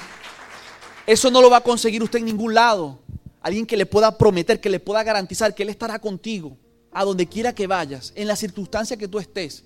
[1.07, 2.99] Eso no lo va a conseguir usted en ningún lado.
[3.41, 6.57] Alguien que le pueda prometer, que le pueda garantizar que Él estará contigo,
[6.93, 9.65] a donde quiera que vayas, en la circunstancia que tú estés.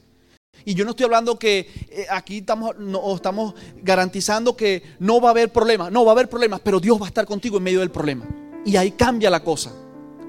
[0.65, 5.29] Y yo no estoy hablando que eh, aquí estamos, no, estamos garantizando que no va
[5.29, 5.91] a haber problemas.
[5.91, 8.27] No, va a haber problemas, pero Dios va a estar contigo en medio del problema.
[8.65, 9.73] Y ahí cambia la cosa.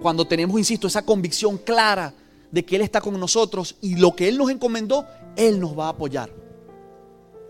[0.02, 2.14] Cuando tenemos, insisto, esa convicción clara
[2.52, 5.88] de que Él está con nosotros y lo que Él nos encomendó, Él nos va
[5.88, 6.32] a apoyar.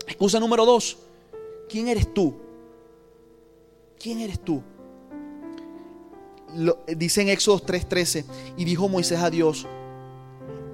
[0.06, 0.98] Excusa número dos,
[1.68, 2.34] ¿quién eres tú?
[3.98, 4.62] ¿Quién eres tú?
[6.56, 8.24] Lo, dice en Éxodo 3:13,
[8.56, 9.68] y dijo Moisés a Dios,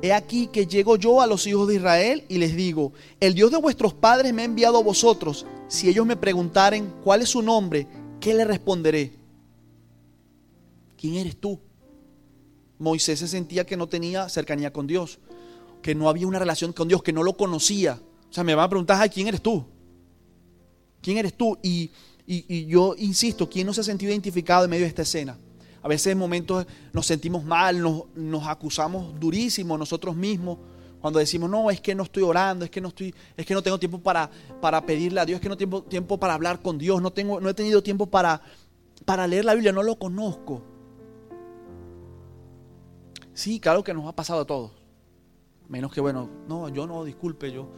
[0.07, 3.51] he aquí que llego yo a los hijos de Israel y les digo, el Dios
[3.51, 5.47] de vuestros padres me ha enviado a vosotros.
[5.69, 7.87] Si ellos me preguntaren cuál es su nombre,
[8.21, 9.13] ¿qué le responderé?
[10.97, 11.61] ¿Quién eres tú?
[12.79, 15.19] Moisés se sentía que no tenía cercanía con Dios,
[15.83, 18.01] que no había una relación con Dios, que no lo conocía.
[18.29, 19.65] O sea, me van a preguntar, ¿quién eres tú?
[21.01, 21.59] ¿Quién eres tú?
[21.63, 21.91] Y,
[22.67, 25.39] yo insisto, ¿quién no se ha sentido identificado en medio de esta escena?
[25.87, 30.59] A veces en momentos nos sentimos mal, nos, acusamos durísimo nosotros mismos.
[31.01, 33.63] Cuando decimos, no, es que no estoy orando, es que no, estoy, es que no
[33.63, 34.29] tengo tiempo para,
[34.61, 37.41] para pedirle a Dios, es que no tengo tiempo para hablar con Dios, no, tengo,
[37.41, 38.43] no he tenido tiempo para,
[39.05, 40.61] para leer la Biblia, no lo conozco.
[43.33, 44.73] Sí, claro que nos ha pasado a todos.
[45.69, 47.69] Menos que, bueno, no, yo no, disculpe, yo.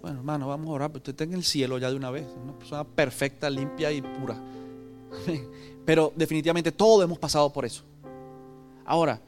[0.00, 2.26] Bueno, hermano, vamos a orar, pero usted está en el cielo ya de una vez.
[2.42, 4.36] Una persona perfecta, limpia y pura.
[5.84, 7.82] Pero definitivamente todos hemos pasado por eso.
[8.84, 9.20] Ahora,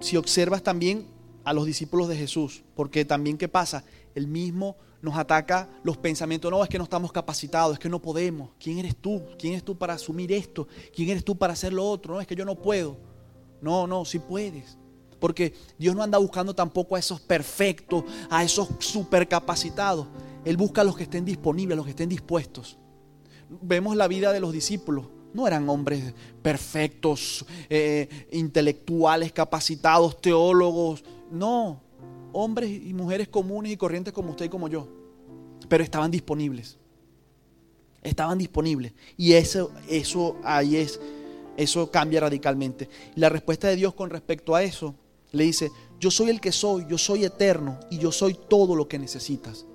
[0.00, 1.06] si observas también
[1.44, 6.50] a los discípulos de Jesús, porque también qué pasa, el mismo nos ataca los pensamientos,
[6.50, 8.50] no, es que no estamos capacitados, es que no podemos.
[8.58, 9.22] ¿Quién eres tú?
[9.38, 10.68] ¿Quién eres tú para asumir esto?
[10.94, 12.14] ¿Quién eres tú para hacer lo otro?
[12.14, 12.96] No, es que yo no puedo.
[13.60, 14.76] No, no, sí puedes.
[15.18, 20.06] Porque Dios no anda buscando tampoco a esos perfectos, a esos supercapacitados.
[20.44, 22.78] Él busca a los que estén disponibles, a los que estén dispuestos.
[23.62, 25.06] Vemos la vida de los discípulos.
[25.32, 31.04] No eran hombres perfectos, eh, intelectuales, capacitados, teólogos.
[31.30, 31.80] No,
[32.32, 34.88] hombres y mujeres comunes y corrientes como usted y como yo.
[35.68, 36.78] Pero estaban disponibles.
[38.02, 38.92] Estaban disponibles.
[39.16, 40.98] Y eso, eso ahí es
[41.60, 42.88] eso cambia radicalmente.
[43.16, 44.94] La respuesta de Dios con respecto a eso
[45.32, 48.88] le dice, yo soy el que soy, yo soy eterno y yo soy todo lo
[48.88, 49.66] que necesitas.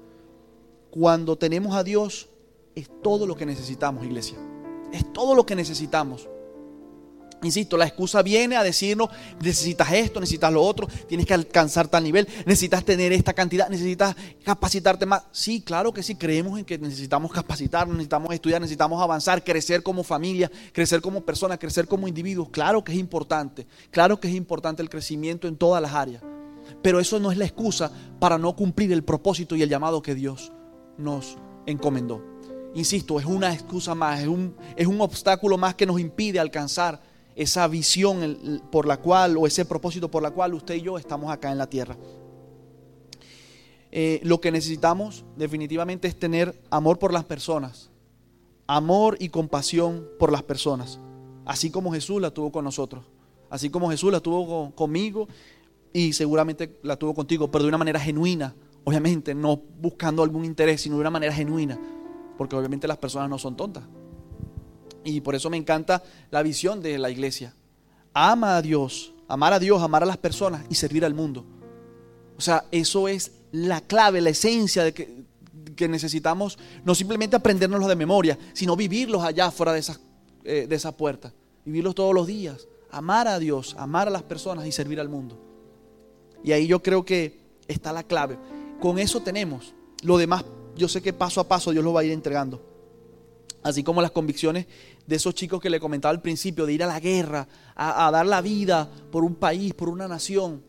[0.90, 2.30] Cuando tenemos a Dios,
[2.76, 4.38] es todo lo que necesitamos, iglesia.
[4.92, 6.28] Es todo lo que necesitamos.
[7.44, 9.10] Insisto, la excusa viene a decirnos,
[9.40, 14.16] necesitas esto, necesitas lo otro, tienes que alcanzar tal nivel, necesitas tener esta cantidad, necesitas
[14.44, 15.24] capacitarte más.
[15.32, 20.04] Sí, claro que sí, creemos en que necesitamos capacitar, necesitamos estudiar, necesitamos avanzar, crecer como
[20.04, 22.50] familia, crecer como persona, crecer como individuos.
[22.50, 26.24] Claro que es importante, claro que es importante el crecimiento en todas las áreas.
[26.82, 30.16] Pero eso no es la excusa para no cumplir el propósito y el llamado que
[30.16, 30.52] Dios
[30.98, 32.35] nos encomendó.
[32.76, 37.02] Insisto, es una excusa más, es un, es un obstáculo más que nos impide alcanzar
[37.34, 41.32] esa visión por la cual, o ese propósito por la cual usted y yo estamos
[41.32, 41.96] acá en la tierra.
[43.92, 47.92] Eh, lo que necesitamos definitivamente es tener amor por las personas,
[48.68, 51.00] amor y compasión por las personas,
[51.46, 53.06] así como Jesús la tuvo con nosotros,
[53.50, 55.30] así como Jesús la tuvo conmigo
[55.94, 60.82] y seguramente la tuvo contigo, pero de una manera genuina, obviamente, no buscando algún interés,
[60.82, 61.80] sino de una manera genuina,
[62.38, 63.84] porque obviamente las personas no son tontas.
[65.04, 67.54] Y por eso me encanta la visión de la iglesia.
[68.14, 71.46] Ama a Dios, amar a Dios, amar a las personas y servir al mundo.
[72.38, 75.26] O sea, eso es la clave, la esencia de que,
[75.88, 80.00] necesitamos no simplemente aprendernoslo de memoria, sino vivirlos allá fuera de esa,
[80.44, 81.32] eh, de.
[81.66, 82.68] Vivirlos todos los días.
[82.92, 85.38] Amar a Dios, amar a las personas y servir al mundo.
[86.44, 88.38] Y ahí yo creo que está la clave.
[88.80, 89.74] Con eso tenemos.
[90.04, 90.46] Lo demás,
[90.76, 92.76] yo sé que paso a paso Dios lo va a ir entregando
[93.66, 94.68] así como las convicciones
[95.08, 98.28] de esos chicos que le comentaba al principio, de ir a la guerra, a, dar
[98.28, 100.62] la vida por un país, por una nación.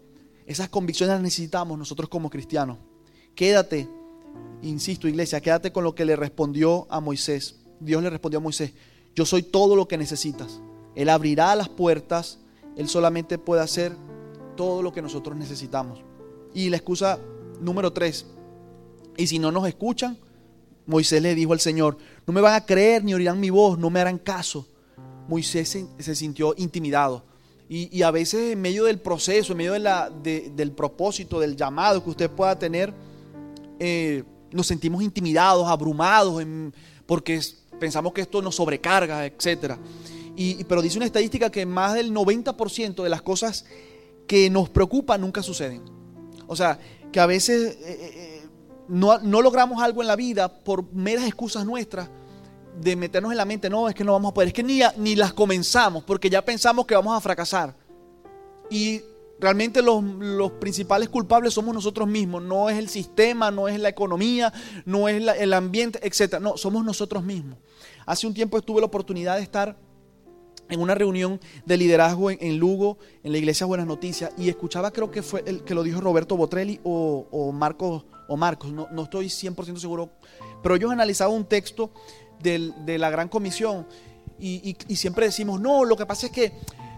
[0.46, 2.78] Esas convicciones las necesitamos nosotros como cristianos.
[3.34, 3.86] Quédate,
[4.62, 7.56] insisto iglesia, quédate con lo que le respondió a Moisés.
[7.80, 8.72] Dios le respondió a Moisés,
[9.14, 10.62] yo soy todo lo que necesitas.
[10.94, 12.38] Él abrirá las puertas,
[12.78, 13.94] Él solamente puede hacer
[14.56, 16.00] todo lo que nosotros necesitamos.
[16.54, 17.18] Y la excusa
[17.60, 18.24] número tres,
[19.16, 20.18] y si no nos escuchan,
[20.86, 23.90] Moisés le dijo al Señor, no me van a creer ni oirán mi voz, no
[23.90, 24.66] me harán caso.
[25.28, 27.24] Moisés se, sintió intimidado.
[27.68, 32.30] Y, a veces en medio del proceso, en medio del propósito, del llamado que usted
[32.30, 32.94] pueda tener,
[33.80, 36.44] eh, nos sentimos intimidados, abrumados,
[37.06, 37.40] porque
[37.80, 39.74] pensamos que esto nos sobrecarga, etc.
[40.36, 43.66] Y, pero dice una estadística que más del 90% de las cosas
[44.28, 45.82] que nos preocupan nunca suceden.
[46.46, 46.78] O sea,
[47.10, 47.78] que a veces...
[47.80, 48.35] Eh, eh,
[48.88, 52.08] no, logramos algo en la vida por meras excusas nuestras
[52.80, 54.80] de meternos en la mente, no, es que no vamos a poder, es que ni,
[54.98, 57.74] ni las comenzamos porque ya pensamos que vamos a fracasar.
[58.68, 59.00] Y
[59.40, 63.88] realmente los, los, principales culpables somos nosotros mismos, no es el sistema, no es la
[63.88, 64.52] economía,
[64.84, 66.38] no es el ambiente, etc.
[66.40, 67.58] No, somos nosotros mismos.
[68.04, 69.76] Hace un tiempo tuve la oportunidad de estar
[70.68, 75.10] en una reunión de liderazgo en, Lugo, en la iglesia Buenas Noticias, y escuchaba, creo
[75.10, 79.04] que fue el que lo dijo Roberto Botrelli o, o Marcos o Marcos, no, no
[79.04, 80.10] estoy 100% seguro,
[80.62, 81.90] pero ellos analizaban un texto
[82.40, 83.86] de la Gran Comisión
[84.38, 86.52] y, siempre decimos, no, lo que pasa es que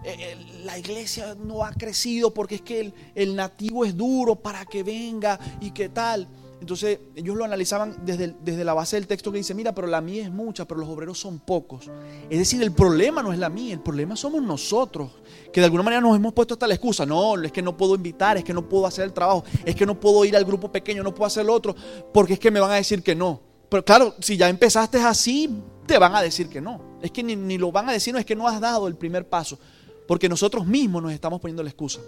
[0.04, 4.82] eh, la iglesia no ha crecido porque es que el, nativo es duro para que
[4.82, 6.28] venga y qué tal.
[6.60, 10.00] Entonces ellos lo analizaban desde, desde, la base del texto que dice, mira, pero la
[10.00, 11.88] mía es mucha, pero los obreros son pocos.
[12.28, 15.10] Es decir, el problema no es la mía, el problema somos nosotros,
[15.52, 17.94] que de alguna manera nos hemos puesto hasta la excusa, no, es que no puedo
[17.94, 20.70] invitar, es que no puedo hacer el trabajo, es que no puedo ir al grupo
[20.72, 21.76] pequeño, no puedo hacer el otro,
[22.12, 23.40] porque es que me van a decir que no.
[23.68, 26.98] Pero claro, si ya empezaste así, te van a decir que no.
[27.02, 28.96] Es que ni, ni lo van a decir, no es que no has dado el
[28.96, 29.58] primer paso,
[30.08, 32.00] porque nosotros mismos nos estamos poniendo la excusa.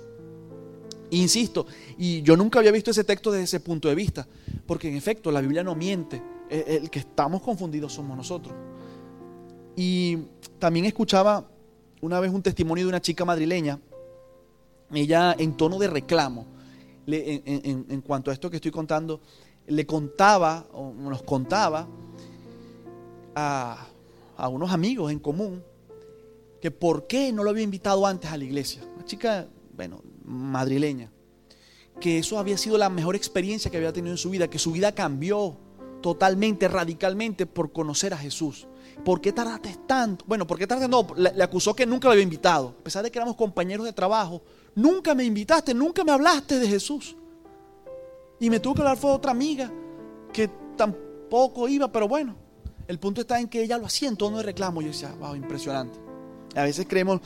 [1.11, 1.66] Insisto,
[1.99, 4.27] y yo nunca había visto ese texto desde ese punto de vista,
[4.66, 8.55] porque en efecto la Biblia no miente, e, el que estamos confundidos somos nosotros.
[9.77, 10.18] Y
[10.59, 11.49] también escuchaba
[12.01, 13.81] una vez un testimonio de una chica madrileña,
[14.92, 16.46] ella en tono de reclamo,
[17.07, 19.20] en, cuanto a esto que estoy contando,
[19.66, 21.88] le contaba, o nos contaba
[23.35, 23.87] a,
[24.37, 25.62] a unos amigos en común,
[26.61, 28.83] que por qué no lo había invitado antes a la iglesia.
[28.94, 31.11] Una chica, bueno, madrileña,
[32.01, 34.73] que eso había sido la mejor experiencia que había tenido en su vida, que su
[34.73, 35.59] vida cambió
[36.01, 38.66] totalmente, radicalmente por conocer a Jesús.
[39.05, 40.25] ¿Por qué tardaste tanto?
[40.27, 40.90] Bueno, ¿por qué tardaste?
[40.90, 42.77] No, le, acusó que nunca lo había invitado.
[42.81, 44.43] A pesar de que éramos compañeros de trabajo,
[44.75, 47.16] nunca me invitaste, nunca me hablaste de Jesús.
[48.38, 49.71] Y me tuvo que hablar fue otra amiga
[50.33, 52.37] que tampoco iba, pero bueno,
[52.87, 54.81] el punto está en que ella lo hacía en tono de reclamo.
[54.81, 55.99] Yo decía, wow, impresionante.
[56.57, 57.21] A veces creemos,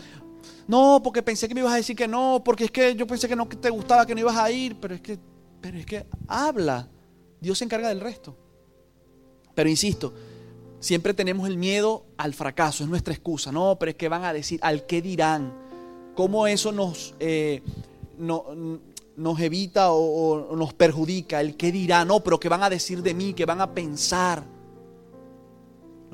[0.66, 3.28] no, porque pensé que me ibas a decir que no, porque es que yo pensé
[3.28, 5.18] que no que te gustaba, que no ibas a ir, pero es que,
[5.60, 6.88] pero es que habla.
[7.40, 8.36] Dios se encarga del resto.
[9.54, 10.14] Pero insisto,
[10.80, 13.52] siempre tenemos el miedo al fracaso, es nuestra excusa.
[13.52, 15.52] No, pero es que van a decir, al qué dirán.
[16.14, 17.60] ¿Cómo eso nos, eh,
[18.18, 21.40] nos evita o, nos perjudica?
[21.40, 24.44] El qué dirán, no, pero qué van a decir de mí, qué van a pensar.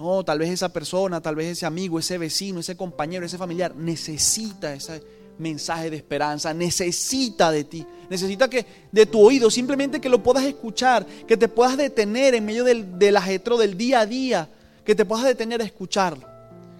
[0.00, 3.76] No, tal vez esa persona, tal vez ese amigo, ese vecino, ese compañero, ese familiar
[3.76, 5.02] necesita ese
[5.36, 10.44] mensaje de esperanza, necesita de ti, necesita que de tu oído, simplemente que lo puedas
[10.44, 13.14] escuchar, que te puedas detener en medio del, del
[13.58, 14.48] del día a día,
[14.86, 16.26] que te puedas detener a escucharlo,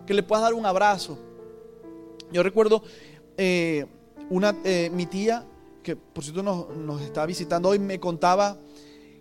[0.07, 1.19] que le puedas dar un abrazo.
[2.33, 2.83] Yo recuerdo
[3.37, 3.85] eh,
[4.31, 5.45] una, eh, mi tía,
[5.83, 8.57] que por cierto nos, nos está visitando hoy, me contaba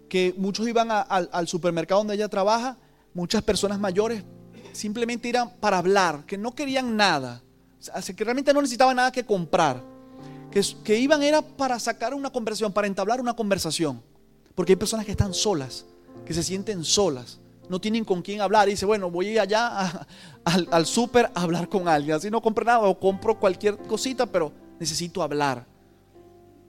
[0.08, 2.78] que muchos iban al supermercado donde ella trabaja
[3.14, 4.24] muchas personas mayores
[4.72, 7.44] simplemente iban para hablar, que no querían nada,
[8.16, 9.84] que realmente no necesitaban nada que comprar,
[10.52, 14.02] que, que iban era para sacar una conversación, para entablar una conversación,
[14.56, 15.86] porque hay personas que están solas,
[16.26, 20.08] que se sienten solas, no tienen con quién hablar y dice, bueno, voy allá
[20.44, 24.26] al, al súper a hablar con alguien, así no compro nada o compro cualquier cosita,
[24.26, 25.66] pero necesito hablar,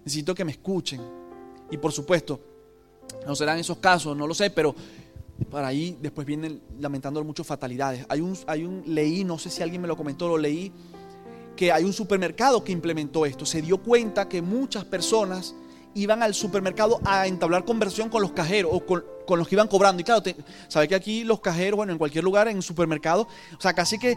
[0.05, 1.00] necesito que me escuchen.
[1.70, 2.40] Y por supuesto,
[3.26, 4.74] no serán esos casos, no lo sé, pero
[5.44, 8.05] para ahí después vienen lamentando muchas fatalidades.
[8.09, 10.72] Hay un, hay un, leí, no sé si alguien me lo comentó, lo leí,
[11.57, 13.46] que hay un supermercado que implementó esto.
[13.46, 15.55] Se dio cuenta que muchas personas
[15.94, 19.05] iban al supermercado a entablar conversión con los cajeros o con,
[19.38, 20.00] los que iban cobrando.
[20.00, 20.22] Y claro,
[20.68, 23.98] sabe que aquí los cajeros, bueno, en cualquier lugar, en un supermercado, o sea, casi
[23.98, 24.16] que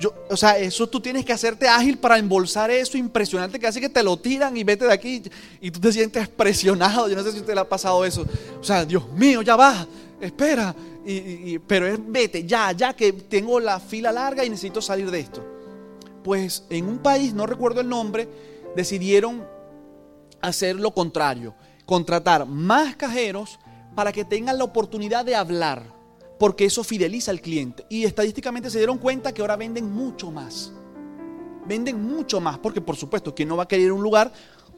[0.00, 3.80] yo, o sea, eso tú tienes que hacerte ágil para embolsar eso impresionante que hace
[3.80, 5.22] que te lo tiran y vete de aquí
[5.60, 7.08] y tú te sientes presionado.
[7.08, 8.26] Yo no sé si te le ha pasado eso.
[8.60, 9.86] O sea, Dios mío, ya va
[10.26, 10.74] espera,
[11.66, 15.44] pero es vete, ya, ya que tengo la fila larga y necesito salir de esto.
[16.22, 18.28] Pues en un país, no recuerdo el nombre,
[18.74, 19.46] decidieron
[20.40, 21.54] hacer lo contrario,
[21.86, 23.58] contratar más cajeros
[23.94, 25.82] para que tengan la oportunidad de hablar,
[26.38, 27.86] porque eso fideliza al cliente.
[27.88, 30.72] Y estadísticamente se dieron cuenta que ahora venden mucho más.
[31.66, 34.32] Venden mucho más, porque por supuesto, ¿quién no va a querer un lugar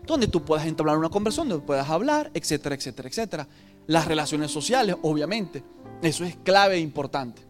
[0.05, 3.49] donde tú puedas entablar una conversación, donde puedas hablar, etcétera, etcétera, etcétera?
[3.87, 5.63] Las relaciones sociales, obviamente.
[6.03, 7.43] Eso es clave e importante.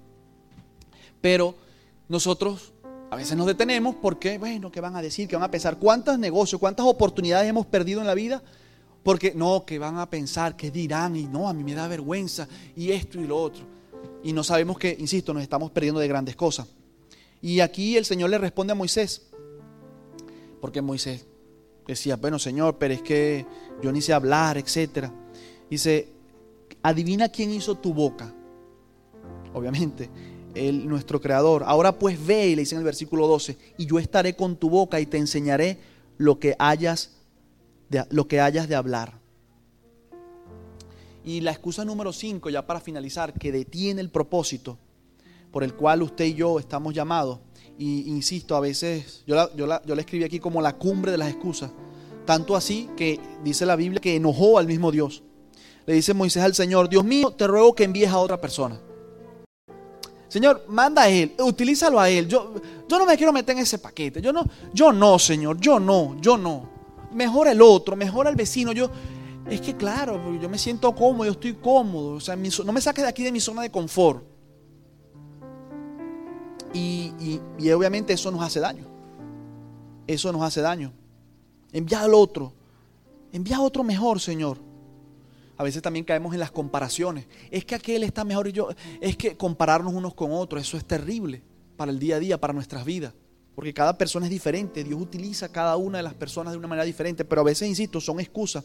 [1.21, 1.55] Pero
[2.09, 2.73] nosotros
[3.11, 5.29] a veces nos detenemos porque, bueno, ¿qué van a decir?
[5.29, 5.79] ¿Qué van a pensar?
[5.79, 8.43] ¿Cuántos negocios, cuántas oportunidades hemos perdido en la vida?
[9.03, 12.49] Porque no, que van a pensar, que dirán, y no, a mí me da vergüenza,
[12.75, 13.65] y esto y lo otro.
[14.25, 16.67] Y no sabemos que, insisto, nos estamos perdiendo de grandes cosas.
[17.41, 19.23] Y aquí el Señor le responde a Moisés,
[20.61, 21.25] porque Moisés
[21.87, 23.47] decía, bueno, Señor, pero es que
[23.83, 25.13] yo ni sé hablar, etcétera.
[25.71, 26.16] Dice,
[26.87, 28.33] Adivina quién hizo tu boca.
[29.53, 30.09] Obviamente,
[30.55, 31.65] el, nuestro creador.
[31.67, 34.71] Ahora pues ve, y le dice en el versículo 12, y yo estaré con tu
[34.71, 35.81] boca y te enseñaré
[36.17, 37.11] lo que hayas
[37.91, 39.19] de, lo que hayas de hablar.
[41.25, 44.79] Y la excusa número 5, ya para finalizar, que detiene el propósito
[45.51, 47.41] por el cual usted y yo estamos llamados.
[47.81, 51.31] Y insisto, a veces yo yo, yo la escribí aquí como la cumbre de las
[51.31, 51.73] excusas.
[52.25, 55.25] Tanto así que dice la Biblia que enojó al mismo Dios
[55.87, 58.81] le dice Moisés al Señor, Dios mío, te ruego que envíes a otra persona.
[60.29, 62.27] Señor, manda a Él, utilízalo a Él.
[62.27, 62.55] Yo,
[62.89, 64.21] yo no me quiero meter en ese paquete.
[64.21, 66.69] Yo no, yo no, Señor, yo no, yo no.
[67.13, 68.73] Mejor el otro, mejor el vecino.
[68.73, 68.91] Yo,
[69.49, 72.15] es que claro, yo me siento cómodo, yo estoy cómodo.
[72.17, 74.25] O sea, no me saques de aquí de mi zona de confort.
[76.75, 78.85] Y, y, obviamente eso nos hace daño.
[80.07, 80.93] Eso nos hace daño.
[81.73, 82.53] Envía al otro.
[83.33, 84.66] Envía a otro mejor, Señor.
[85.59, 87.27] A veces también caemos en las comparaciones.
[87.51, 88.69] Es que aquel está mejor y yo.
[89.01, 91.43] Es que compararnos unos con otros, eso es terrible
[91.77, 93.15] para el día a día, para nuestras vidas.
[93.55, 94.85] Porque cada persona es diferente.
[94.85, 97.25] Dios utiliza a cada una de las personas de una manera diferente.
[97.25, 98.65] Pero a veces, insisto, son excusas.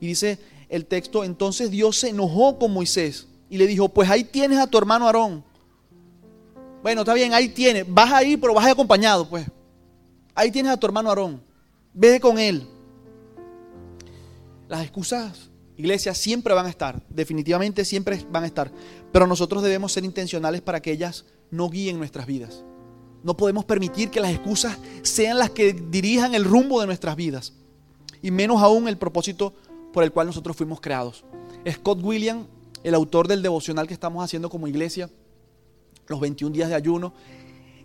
[0.00, 4.22] Y dice el texto, entonces Dios se enojó con Moisés y le dijo, pues ahí
[4.22, 5.42] tienes a tu hermano Aarón.
[6.82, 7.84] Bueno, está bien, ahí tienes.
[7.88, 9.44] Vas a ir, pero vas acompañado, pues.
[10.36, 11.42] Ahí tienes a tu hermano Aarón.
[11.92, 12.64] Ve con él.
[14.68, 15.47] Las excusas,
[15.78, 17.02] iglesia, siempre van a estar.
[17.08, 18.70] Definitivamente siempre van a estar.
[19.12, 22.64] Pero nosotros debemos ser intencionales para que ellas no guíen nuestras vidas.
[23.22, 27.54] No podemos permitir que las excusas sean las que dirijan el rumbo de nuestras vidas.
[28.22, 29.54] Y menos aún el propósito
[29.92, 31.24] por el cual nosotros fuimos creados.
[31.70, 32.46] Scott William,
[32.82, 35.08] el autor del devocional que estamos haciendo como iglesia,
[36.08, 37.14] los 21 días de ayuno,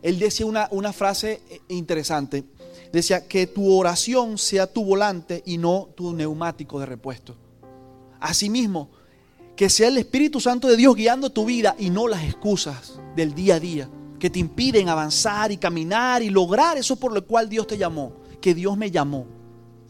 [0.01, 2.43] él decía una, una frase eh, interesante.
[2.91, 7.35] Decía que tu oración sea tu volante y no tu neumático de repuesto.
[8.23, 8.89] Asimismo,
[9.55, 13.35] que sea el Espíritu Santo de Dios guiando tu vida y no las excusas del
[13.35, 17.49] día a día que te impiden avanzar y caminar y lograr eso por lo cual
[17.49, 19.27] Dios te llamó, que Dios me llamó.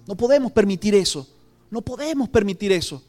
[0.07, 1.27] No podemos permitir eso.
[1.69, 3.03] No podemos permitir eso.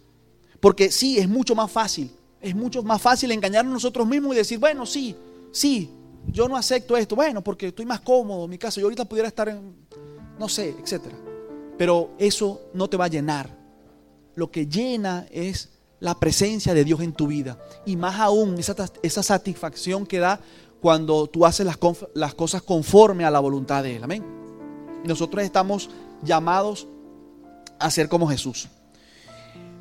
[0.61, 2.11] Porque sí, es mucho más fácil.
[2.43, 5.17] Es mucho más fácil engañarnos nosotros mismos y decir, bueno, sí,
[5.51, 5.89] sí,
[6.27, 7.17] yo no acepto esto.
[7.17, 8.79] Bueno, porque estoy más cómodo en mi casa.
[8.79, 9.75] Yo ahorita pudiera estar en,
[10.39, 11.17] no sé, etcétera.
[11.79, 13.64] Pero eso no te va a llenar.
[14.35, 15.71] Lo que llena es
[16.01, 17.59] la presencia de Dios en tu vida.
[17.87, 20.41] Y más aún esa, esa satisfacción que da
[20.81, 21.79] cuando tú haces las,
[22.15, 24.05] las cosas conforme a la voluntad de Él.
[24.05, 24.23] Amén.
[25.05, 25.89] Nosotros estamos
[26.23, 26.87] llamados
[27.79, 28.69] a ser como Jesús.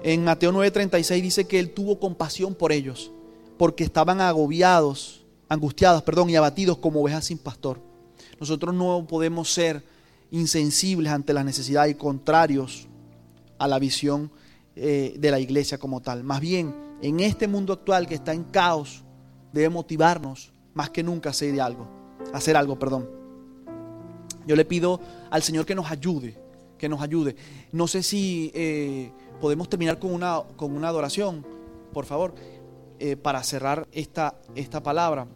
[0.03, 3.11] En Mateo 9:36 dice que Él tuvo compasión por ellos,
[3.57, 7.79] porque estaban agobiados, angustiados, perdón, y abatidos como ovejas sin pastor.
[8.39, 9.83] Nosotros no podemos ser
[10.31, 12.87] insensibles ante la necesidad y contrarios
[13.59, 14.31] a la visión
[14.75, 16.23] eh, de la iglesia como tal.
[16.23, 19.03] Más bien, en este mundo actual que está en caos,
[19.51, 21.87] debe motivarnos más que nunca hacer algo,
[22.33, 23.09] hacer algo, perdón.
[24.47, 24.99] Yo le pido
[25.29, 26.37] al Señor que nos ayude,
[26.77, 27.35] que nos ayude.
[27.71, 31.45] No sé si eh, podemos terminar con una, con una adoración,
[31.93, 32.33] por favor,
[32.99, 35.27] eh, para cerrar esta, esta palabra.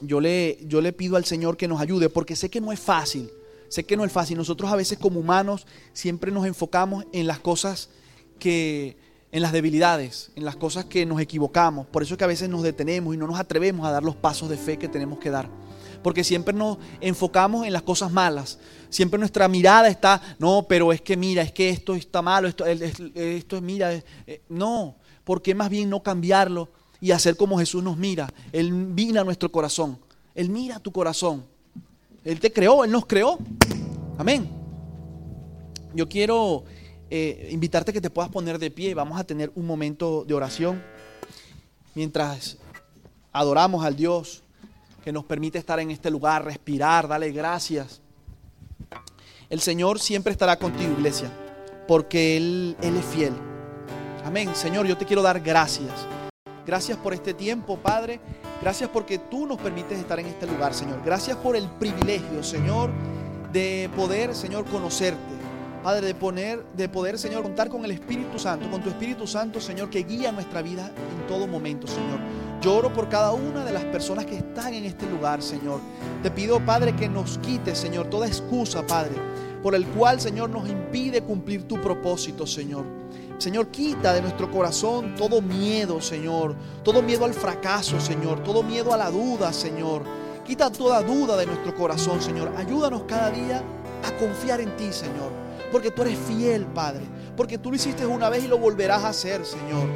[0.00, 2.80] Yo le, yo le pido al Señor que nos ayude, porque sé que no es
[2.80, 3.30] fácil,
[3.68, 4.36] sé que no es fácil.
[4.36, 7.90] Nosotros a veces como humanos siempre nos enfocamos en las cosas
[8.34, 8.96] que,
[9.34, 11.88] en las debilidades, en las cosas que nos equivocamos.
[11.88, 14.14] Por eso es que a veces nos detenemos y no nos atrevemos a dar los
[14.14, 15.48] pasos de fe que tenemos que dar.
[16.04, 18.60] Porque siempre nos enfocamos en las cosas malas.
[18.90, 22.64] Siempre nuestra mirada está, no, pero es que mira, es que esto está malo, esto,
[22.64, 24.94] esto es, mira, eh, no.
[25.24, 26.68] ¿Por qué más bien no cambiarlo
[27.00, 28.32] y hacer como Jesús nos mira?
[28.52, 29.98] Él mira nuestro corazón.
[30.36, 31.44] Él mira tu corazón.
[32.24, 33.38] Él te creó, Él nos creó.
[34.16, 34.48] Amén.
[35.92, 36.64] Yo quiero
[37.10, 38.94] eh, invitarte a que te puedas poner de pie.
[38.94, 40.82] Vamos a tener un momento de oración
[41.94, 42.56] mientras
[43.32, 44.42] adoramos al Dios
[45.02, 48.00] que nos permite estar en este lugar, respirar, darle gracias.
[49.50, 51.30] El Señor siempre estará contigo, iglesia,
[51.86, 53.34] porque Él, Él es fiel.
[54.24, 54.54] Amén.
[54.54, 55.92] Señor, yo te quiero dar gracias.
[56.66, 58.20] Gracias por este tiempo, Padre.
[58.62, 61.02] Gracias porque tú nos permites estar en este lugar, Señor.
[61.04, 62.90] Gracias por el privilegio, Señor,
[63.52, 65.43] de poder, Señor, conocerte
[65.84, 69.60] Padre, de, poner, de poder, Señor, contar con el Espíritu Santo, con tu Espíritu Santo,
[69.60, 72.20] Señor, que guía nuestra vida en todo momento, Señor.
[72.62, 75.80] Lloro por cada una de las personas que están en este lugar, Señor.
[76.22, 79.12] Te pido, Padre, que nos quite, Señor, toda excusa, Padre,
[79.62, 82.86] por el cual, Señor, nos impide cumplir tu propósito, Señor.
[83.36, 86.56] Señor, quita de nuestro corazón todo miedo, Señor.
[86.82, 88.42] Todo miedo al fracaso, Señor.
[88.42, 90.02] Todo miedo a la duda, Señor.
[90.46, 92.54] Quita toda duda de nuestro corazón, Señor.
[92.56, 93.62] Ayúdanos cada día
[94.02, 95.43] a confiar en ti, Señor
[95.74, 97.00] porque tú eres fiel, Padre,
[97.36, 99.88] porque tú lo hiciste una vez y lo volverás a hacer, Señor.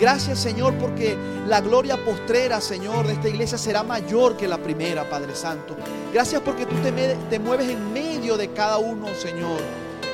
[0.00, 1.16] Gracias, Señor, porque
[1.46, 5.76] la gloria postrera, Señor, de esta iglesia será mayor que la primera, Padre Santo.
[6.12, 9.60] Gracias porque tú te, mueves en medio de cada uno, Señor.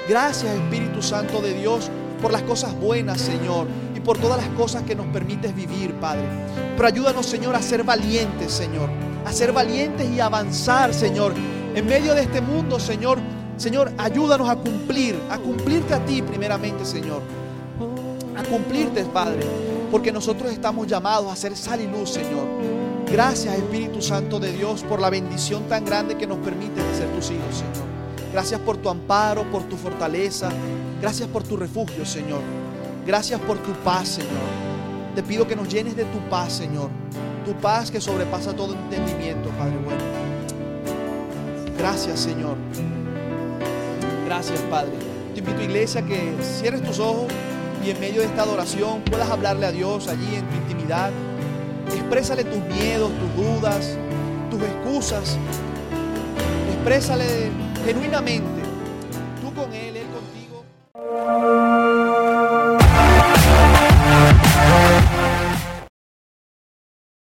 [0.06, 1.90] Gracias, Espíritu Santo de Dios,
[2.20, 6.28] por las cosas buenas, Señor, y por todas las cosas que nos permites vivir, Padre.
[6.76, 8.90] Pero ayúdanos, Señor, a ser valientes, Señor,
[9.24, 11.32] a ser valientes y avanzar, Señor,
[11.74, 13.18] en medio de este mundo, Señor,
[13.56, 17.22] Señor, ayúdanos a cumplir, a cumplirte a ti primeramente, Señor.
[18.36, 19.46] A cumplirte, Padre.
[19.90, 22.46] Porque nosotros estamos llamados a ser sal y luz, Señor.
[23.10, 27.08] Gracias Espíritu Santo de Dios por la bendición tan grande que nos permite de ser
[27.14, 27.86] tus hijos, Señor.
[28.32, 30.50] Gracias por tu amparo, por tu fortaleza.
[31.00, 32.40] Gracias por tu refugio, Señor.
[33.06, 34.30] Gracias por tu paz, Señor.
[35.14, 36.90] Te pido que nos llenes de tu paz, Señor.
[37.46, 40.02] Tu paz que sobrepasa todo entendimiento, Padre bueno.
[41.78, 42.56] Gracias, Señor.
[44.26, 44.90] Gracias, Padre.
[45.34, 47.26] Te invito, iglesia, que cierres tus ojos
[47.84, 51.12] y en medio de esta adoración puedas hablarle a Dios allí en tu intimidad.
[51.94, 53.96] Exprésale tus miedos, tus dudas,
[54.50, 55.38] tus excusas.
[56.74, 57.50] Exprésale
[57.84, 58.55] genuinamente.